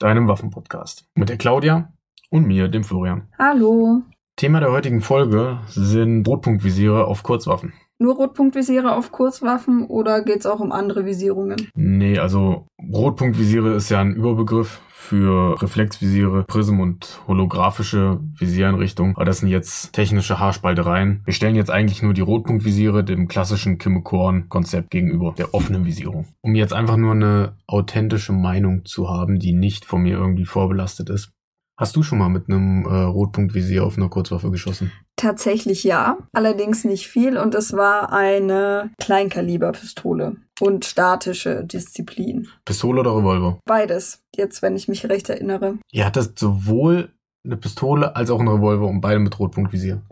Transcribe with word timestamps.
deinem 0.00 0.26
Waffenpodcast. 0.26 1.04
Mit 1.14 1.28
der 1.28 1.36
Claudia 1.36 1.92
und 2.30 2.46
mir, 2.46 2.68
dem 2.68 2.82
Florian. 2.82 3.28
Hallo. 3.38 4.02
Thema 4.36 4.60
der 4.60 4.72
heutigen 4.72 5.02
Folge 5.02 5.60
sind 5.68 6.26
Rotpunktvisiere 6.26 7.04
auf 7.06 7.22
Kurzwaffen. 7.22 7.74
Nur 7.98 8.16
Rotpunktvisiere 8.16 8.96
auf 8.96 9.12
Kurzwaffen 9.12 9.84
oder 9.84 10.24
geht 10.24 10.40
es 10.40 10.46
auch 10.46 10.60
um 10.60 10.72
andere 10.72 11.04
Visierungen? 11.04 11.70
Nee, 11.74 12.18
also 12.18 12.66
Rotpunktvisiere 12.90 13.74
ist 13.74 13.90
ja 13.90 14.00
ein 14.00 14.14
Überbegriff 14.14 14.80
für 15.00 15.60
Reflexvisiere, 15.60 16.44
Prism 16.44 16.78
und 16.78 17.20
holographische 17.26 18.20
Visiereinrichtungen. 18.36 19.16
Aber 19.16 19.24
das 19.24 19.38
sind 19.38 19.48
jetzt 19.48 19.92
technische 19.94 20.38
Haarspaltereien. 20.38 21.22
Wir 21.24 21.32
stellen 21.32 21.56
jetzt 21.56 21.70
eigentlich 21.70 22.02
nur 22.02 22.12
die 22.12 22.20
Rotpunktvisiere 22.20 23.02
dem 23.02 23.26
klassischen 23.26 23.78
Kimmekorn-Konzept 23.78 24.90
gegenüber, 24.90 25.34
der 25.36 25.54
offenen 25.54 25.86
Visierung. 25.86 26.26
Um 26.42 26.54
jetzt 26.54 26.74
einfach 26.74 26.98
nur 26.98 27.12
eine 27.12 27.54
authentische 27.66 28.32
Meinung 28.32 28.84
zu 28.84 29.08
haben, 29.08 29.38
die 29.38 29.52
nicht 29.52 29.86
von 29.86 30.02
mir 30.02 30.18
irgendwie 30.18 30.44
vorbelastet 30.44 31.08
ist. 31.08 31.32
Hast 31.80 31.96
du 31.96 32.02
schon 32.02 32.18
mal 32.18 32.28
mit 32.28 32.46
einem 32.46 32.84
äh, 32.84 32.88
Rotpunktvisier 32.88 33.82
auf 33.82 33.96
einer 33.96 34.10
Kurzwaffe 34.10 34.50
geschossen? 34.50 34.92
Tatsächlich 35.16 35.82
ja, 35.82 36.18
allerdings 36.34 36.84
nicht 36.84 37.08
viel 37.08 37.38
und 37.38 37.54
es 37.54 37.72
war 37.72 38.12
eine 38.12 38.90
Kleinkaliberpistole 39.00 40.36
und 40.60 40.84
statische 40.84 41.64
Disziplin. 41.64 42.48
Pistole 42.66 43.00
oder 43.00 43.16
Revolver? 43.16 43.60
Beides, 43.64 44.22
jetzt 44.36 44.60
wenn 44.60 44.76
ich 44.76 44.88
mich 44.88 45.08
recht 45.08 45.30
erinnere. 45.30 45.78
Ihr 45.90 46.04
hattet 46.04 46.38
sowohl 46.38 47.14
eine 47.46 47.56
Pistole 47.56 48.14
als 48.14 48.28
auch 48.28 48.40
einen 48.40 48.48
Revolver 48.48 48.86
und 48.86 49.00
beide 49.00 49.18
mit 49.18 49.38
Rotpunktvisier. 49.38 50.02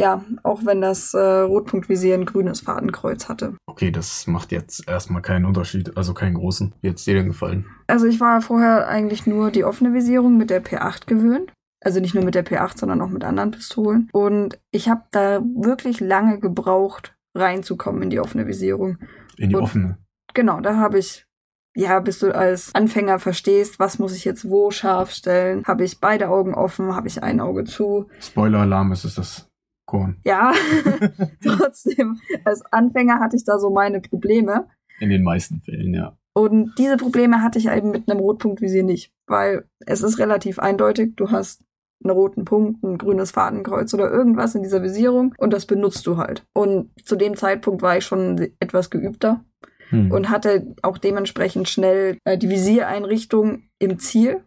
Ja, 0.00 0.24
auch 0.42 0.64
wenn 0.64 0.80
das 0.80 1.12
äh, 1.14 1.18
Rotpunktvisier 1.18 2.14
ein 2.14 2.24
grünes 2.24 2.60
Fadenkreuz 2.60 3.28
hatte. 3.28 3.54
Okay, 3.66 3.90
das 3.90 4.26
macht 4.26 4.50
jetzt 4.50 4.88
erstmal 4.88 5.22
keinen 5.22 5.44
Unterschied, 5.44 5.96
also 5.96 6.14
keinen 6.14 6.34
großen. 6.34 6.74
Wie 6.80 6.88
hat's 6.88 7.04
dir 7.04 7.14
denn 7.14 7.26
gefallen? 7.28 7.66
Also 7.86 8.06
ich 8.06 8.18
war 8.20 8.40
vorher 8.40 8.88
eigentlich 8.88 9.26
nur 9.26 9.50
die 9.50 9.64
offene 9.64 9.92
Visierung 9.92 10.36
mit 10.38 10.48
der 10.50 10.64
P8 10.64 11.06
gewöhnt. 11.06 11.52
Also 11.82 12.00
nicht 12.00 12.14
nur 12.14 12.24
mit 12.24 12.34
der 12.34 12.44
P8, 12.44 12.78
sondern 12.78 13.00
auch 13.00 13.08
mit 13.08 13.24
anderen 13.24 13.50
Pistolen. 13.52 14.08
Und 14.12 14.58
ich 14.70 14.88
habe 14.88 15.02
da 15.12 15.40
wirklich 15.54 16.00
lange 16.00 16.38
gebraucht, 16.38 17.14
reinzukommen 17.34 18.02
in 18.02 18.10
die 18.10 18.20
offene 18.20 18.46
Visierung. 18.46 18.98
In 19.36 19.48
die 19.50 19.56
Und- 19.56 19.62
offene. 19.62 19.98
Genau, 20.34 20.60
da 20.60 20.76
habe 20.76 20.98
ich, 20.98 21.26
ja, 21.74 21.98
bis 22.00 22.20
du 22.20 22.34
als 22.34 22.74
Anfänger 22.74 23.18
verstehst, 23.18 23.78
was 23.80 23.98
muss 23.98 24.14
ich 24.14 24.24
jetzt 24.24 24.48
wo 24.48 24.70
scharf 24.70 25.10
stellen, 25.10 25.64
habe 25.66 25.84
ich 25.84 26.00
beide 26.00 26.28
Augen 26.28 26.54
offen, 26.54 26.94
habe 26.94 27.08
ich 27.08 27.22
ein 27.22 27.40
Auge 27.40 27.64
zu. 27.64 28.06
Spoiler-Alarm, 28.20 28.92
es 28.92 29.04
ist 29.04 29.18
das 29.18 29.49
Korn. 29.90 30.16
Ja, 30.24 30.52
trotzdem, 31.44 32.18
als 32.44 32.62
Anfänger 32.72 33.20
hatte 33.20 33.36
ich 33.36 33.44
da 33.44 33.58
so 33.58 33.70
meine 33.70 34.00
Probleme. 34.00 34.66
In 35.00 35.10
den 35.10 35.22
meisten 35.22 35.60
Fällen, 35.60 35.94
ja. 35.94 36.16
Und 36.32 36.74
diese 36.78 36.96
Probleme 36.96 37.42
hatte 37.42 37.58
ich 37.58 37.68
eben 37.68 37.90
mit 37.90 38.08
einem 38.08 38.20
Rotpunktvisier 38.20 38.84
nicht, 38.84 39.12
weil 39.26 39.64
es 39.86 40.02
ist 40.02 40.18
relativ 40.18 40.58
eindeutig, 40.58 41.16
du 41.16 41.30
hast 41.30 41.62
einen 42.02 42.12
roten 42.12 42.44
Punkt, 42.44 42.82
ein 42.82 42.98
grünes 42.98 43.32
Fadenkreuz 43.32 43.92
oder 43.92 44.10
irgendwas 44.10 44.54
in 44.54 44.62
dieser 44.62 44.82
Visierung 44.82 45.34
und 45.38 45.52
das 45.52 45.66
benutzt 45.66 46.06
du 46.06 46.16
halt. 46.16 46.46
Und 46.54 46.90
zu 47.04 47.16
dem 47.16 47.36
Zeitpunkt 47.36 47.82
war 47.82 47.98
ich 47.98 48.04
schon 48.04 48.38
etwas 48.60 48.90
geübter 48.90 49.44
Hm. 49.90 50.10
und 50.12 50.30
hatte 50.30 50.74
auch 50.82 50.98
dementsprechend 50.98 51.68
schnell 51.68 52.18
äh, 52.24 52.38
die 52.38 52.48
Visiereinrichtung 52.48 53.64
im 53.78 53.98
Ziel. 53.98 54.44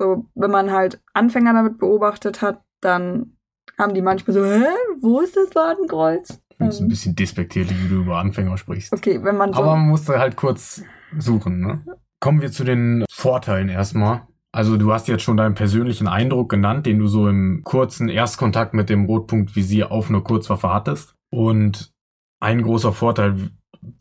So, 0.00 0.26
wenn 0.34 0.50
man 0.50 0.72
halt 0.72 1.00
Anfänger 1.12 1.52
damit 1.52 1.78
beobachtet 1.78 2.42
hat, 2.42 2.62
dann 2.80 3.36
haben 3.78 3.94
die 3.94 4.02
manchmal 4.02 4.34
so, 4.34 4.44
hä, 4.44 4.64
wo 5.00 5.20
ist 5.20 5.36
das 5.36 5.50
Fadenkreuz? 5.50 6.40
Ich 6.50 6.56
finde 6.56 6.72
es 6.72 6.80
ein 6.80 6.88
bisschen 6.88 7.14
despektierlich, 7.14 7.84
wie 7.84 7.88
du 7.88 8.00
über 8.00 8.18
Anfänger 8.18 8.58
sprichst. 8.58 8.92
okay, 8.92 9.22
wenn 9.22 9.36
man 9.36 9.52
so 9.52 9.60
Aber 9.60 9.76
man 9.76 9.88
musste 9.88 10.18
halt 10.18 10.36
kurz 10.36 10.82
suchen, 11.18 11.60
ne? 11.60 11.84
Kommen 12.20 12.40
wir 12.40 12.50
zu 12.50 12.64
den 12.64 13.04
Vorteilen 13.08 13.68
erstmal. 13.68 14.22
Also 14.50 14.76
du 14.76 14.92
hast 14.92 15.06
jetzt 15.06 15.22
schon 15.22 15.36
deinen 15.36 15.54
persönlichen 15.54 16.08
Eindruck 16.08 16.48
genannt, 16.50 16.86
den 16.86 16.98
du 16.98 17.06
so 17.06 17.28
im 17.28 17.62
kurzen 17.62 18.08
Erstkontakt 18.08 18.74
mit 18.74 18.88
dem 18.90 19.04
Rotpunktvisier 19.04 19.92
auf 19.92 20.08
einer 20.08 20.22
Kurzwaffe 20.22 20.72
hattest. 20.72 21.14
Und 21.30 21.92
ein 22.40 22.62
großer 22.62 22.92
Vorteil, 22.92 23.50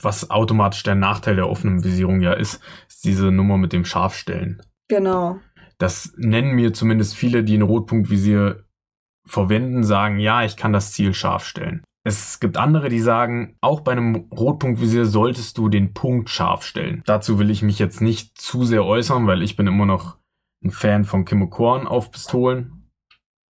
was 0.01 0.31
automatisch 0.31 0.81
der 0.81 0.95
Nachteil 0.95 1.35
der 1.35 1.49
offenen 1.49 1.83
Visierung 1.83 2.21
ja 2.21 2.33
ist, 2.33 2.59
ist 2.87 3.05
diese 3.05 3.31
Nummer 3.31 3.57
mit 3.57 3.71
dem 3.73 3.85
Scharfstellen. 3.85 4.61
genau. 4.87 5.37
Das 5.79 6.13
nennen 6.17 6.55
mir 6.55 6.73
zumindest 6.73 7.15
viele, 7.15 7.43
die 7.43 7.55
ein 7.55 7.61
Rotpunktvisier 7.61 8.63
verwenden, 9.27 9.83
sagen, 9.83 10.19
ja, 10.19 10.43
ich 10.43 10.57
kann 10.57 10.73
das 10.73 10.91
Ziel 10.91 11.13
scharf 11.13 11.45
stellen. 11.45 11.83
Es 12.03 12.39
gibt 12.39 12.55
andere, 12.55 12.87
die 12.87 13.01
sagen, 13.01 13.57
auch 13.59 13.81
bei 13.81 13.91
einem 13.91 14.27
Rotpunktvisier 14.31 15.05
solltest 15.05 15.57
du 15.57 15.67
den 15.67 15.93
Punkt 15.93 16.29
scharf 16.29 16.63
stellen. 16.63 17.03
Dazu 17.05 17.37
will 17.37 17.49
ich 17.49 17.61
mich 17.61 17.79
jetzt 17.79 18.01
nicht 18.01 18.39
zu 18.39 18.63
sehr 18.63 18.85
äußern, 18.85 19.27
weil 19.27 19.43
ich 19.43 19.57
bin 19.57 19.67
immer 19.67 19.85
noch 19.85 20.15
ein 20.63 20.71
Fan 20.71 21.03
von 21.03 21.25
Kimmekorn 21.25 21.85
auf 21.85 22.09
Pistolen. 22.11 22.89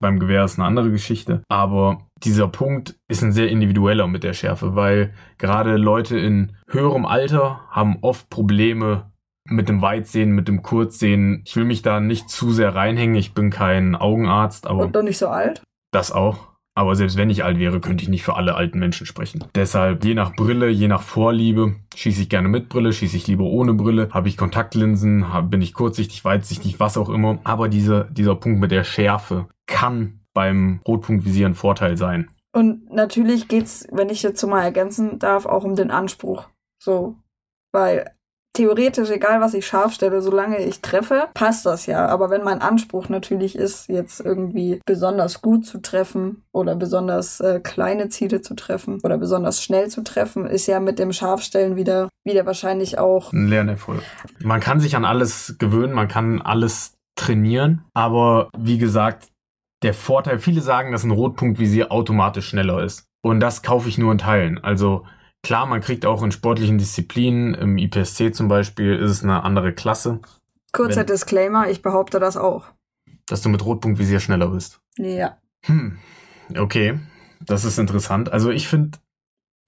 Beim 0.00 0.18
Gewehr 0.18 0.44
ist 0.44 0.58
eine 0.58 0.66
andere 0.66 0.90
Geschichte. 0.90 1.42
Aber 1.48 2.06
dieser 2.22 2.48
Punkt 2.48 2.96
ist 3.08 3.22
ein 3.22 3.32
sehr 3.32 3.48
individueller 3.48 4.06
mit 4.06 4.24
der 4.24 4.32
Schärfe, 4.32 4.74
weil 4.74 5.12
gerade 5.36 5.76
Leute 5.76 6.18
in 6.18 6.56
höherem 6.68 7.04
Alter 7.04 7.60
haben 7.70 7.98
oft 8.00 8.30
Probleme 8.30 9.12
mit 9.48 9.68
dem 9.68 9.82
Weitsehen, 9.82 10.30
mit 10.32 10.48
dem 10.48 10.62
Kurzsehen. 10.62 11.42
Ich 11.44 11.56
will 11.56 11.64
mich 11.64 11.82
da 11.82 12.00
nicht 12.00 12.28
zu 12.30 12.50
sehr 12.52 12.74
reinhängen. 12.74 13.16
Ich 13.16 13.34
bin 13.34 13.50
kein 13.50 13.94
Augenarzt, 13.94 14.66
aber 14.66 14.84
Und 14.84 14.94
noch 14.94 15.02
nicht 15.02 15.18
so 15.18 15.28
alt. 15.28 15.62
das 15.92 16.12
auch. 16.12 16.56
Aber 16.78 16.94
selbst 16.94 17.16
wenn 17.16 17.30
ich 17.30 17.42
alt 17.42 17.58
wäre, 17.58 17.80
könnte 17.80 18.02
ich 18.02 18.10
nicht 18.10 18.22
für 18.22 18.36
alle 18.36 18.54
alten 18.54 18.78
Menschen 18.78 19.06
sprechen. 19.06 19.42
Deshalb, 19.54 20.04
je 20.04 20.12
nach 20.12 20.36
Brille, 20.36 20.68
je 20.68 20.88
nach 20.88 21.00
Vorliebe, 21.00 21.76
schieße 21.94 22.20
ich 22.20 22.28
gerne 22.28 22.48
mit 22.48 22.68
Brille, 22.68 22.92
schieße 22.92 23.16
ich 23.16 23.26
lieber 23.26 23.44
ohne 23.44 23.72
Brille, 23.72 24.10
habe 24.12 24.28
ich 24.28 24.36
Kontaktlinsen, 24.36 25.32
hab, 25.32 25.48
bin 25.50 25.62
ich 25.62 25.72
kurzsichtig, 25.72 26.22
weitsichtig, 26.26 26.78
was 26.78 26.98
auch 26.98 27.08
immer. 27.08 27.38
Aber 27.44 27.70
diese, 27.70 28.08
dieser 28.10 28.34
Punkt 28.34 28.60
mit 28.60 28.72
der 28.72 28.84
Schärfe 28.84 29.48
kann 29.66 30.20
beim 30.34 30.80
Rotpunktvisier 30.86 31.46
ein 31.46 31.54
Vorteil 31.54 31.96
sein. 31.96 32.28
Und 32.52 32.92
natürlich 32.92 33.48
geht's, 33.48 33.86
wenn 33.90 34.10
ich 34.10 34.22
jetzt 34.22 34.38
so 34.38 34.46
mal 34.46 34.62
ergänzen 34.62 35.18
darf, 35.18 35.46
auch 35.46 35.64
um 35.64 35.76
den 35.76 35.90
Anspruch. 35.90 36.48
So, 36.78 37.16
weil 37.72 38.10
theoretisch, 38.56 39.10
egal 39.10 39.40
was 39.40 39.54
ich 39.54 39.66
scharf 39.66 39.92
stelle, 39.92 40.22
solange 40.22 40.58
ich 40.58 40.80
treffe, 40.80 41.28
passt 41.34 41.66
das 41.66 41.86
ja. 41.86 42.06
Aber 42.06 42.30
wenn 42.30 42.42
mein 42.42 42.60
Anspruch 42.60 43.08
natürlich 43.08 43.54
ist, 43.54 43.88
jetzt 43.88 44.20
irgendwie 44.20 44.80
besonders 44.86 45.42
gut 45.42 45.66
zu 45.66 45.78
treffen 45.78 46.42
oder 46.52 46.74
besonders 46.74 47.40
äh, 47.40 47.60
kleine 47.60 48.08
Ziele 48.08 48.40
zu 48.40 48.54
treffen 48.54 49.00
oder 49.04 49.18
besonders 49.18 49.62
schnell 49.62 49.88
zu 49.88 50.02
treffen, 50.02 50.46
ist 50.46 50.66
ja 50.66 50.80
mit 50.80 50.98
dem 50.98 51.12
Scharfstellen 51.12 51.76
wieder, 51.76 52.08
wieder 52.24 52.46
wahrscheinlich 52.46 52.98
auch 52.98 53.32
Ein 53.32 53.48
Lernerfolg. 53.48 54.02
Man 54.40 54.60
kann 54.60 54.80
sich 54.80 54.96
an 54.96 55.04
alles 55.04 55.56
gewöhnen, 55.58 55.92
man 55.92 56.08
kann 56.08 56.40
alles 56.40 56.94
trainieren, 57.14 57.84
aber 57.94 58.48
wie 58.58 58.78
gesagt, 58.78 59.28
der 59.82 59.92
Vorteil, 59.92 60.38
viele 60.38 60.62
sagen, 60.62 60.92
dass 60.92 61.04
ein 61.04 61.10
Rotpunktvisier 61.10 61.92
automatisch 61.92 62.48
schneller 62.48 62.82
ist. 62.82 63.04
Und 63.22 63.40
das 63.40 63.62
kaufe 63.62 63.88
ich 63.88 63.98
nur 63.98 64.12
in 64.12 64.18
Teilen. 64.18 64.62
Also 64.62 65.04
klar, 65.46 65.64
man 65.66 65.80
kriegt 65.80 66.04
auch 66.04 66.22
in 66.22 66.32
sportlichen 66.32 66.76
Disziplinen, 66.78 67.54
im 67.54 67.78
IPSC 67.78 68.32
zum 68.34 68.48
Beispiel, 68.48 68.96
ist 68.96 69.10
es 69.10 69.22
eine 69.22 69.44
andere 69.44 69.72
Klasse, 69.72 70.20
kurzer 70.72 71.00
Wenn- 71.00 71.06
Disclaimer, 71.06 71.68
ich 71.70 71.82
behaupte 71.82 72.18
das 72.20 72.36
auch. 72.36 72.66
dass 73.28 73.42
du 73.42 73.48
mit 73.48 73.64
Rotpunktvisier 73.64 74.20
schneller 74.20 74.48
bist. 74.48 74.80
Ja. 74.98 75.38
Hm, 75.64 75.98
okay, 76.58 76.98
das 77.40 77.64
ist 77.64 77.78
interessant. 77.78 78.32
Also 78.32 78.50
ich 78.50 78.68
finde 78.68 78.98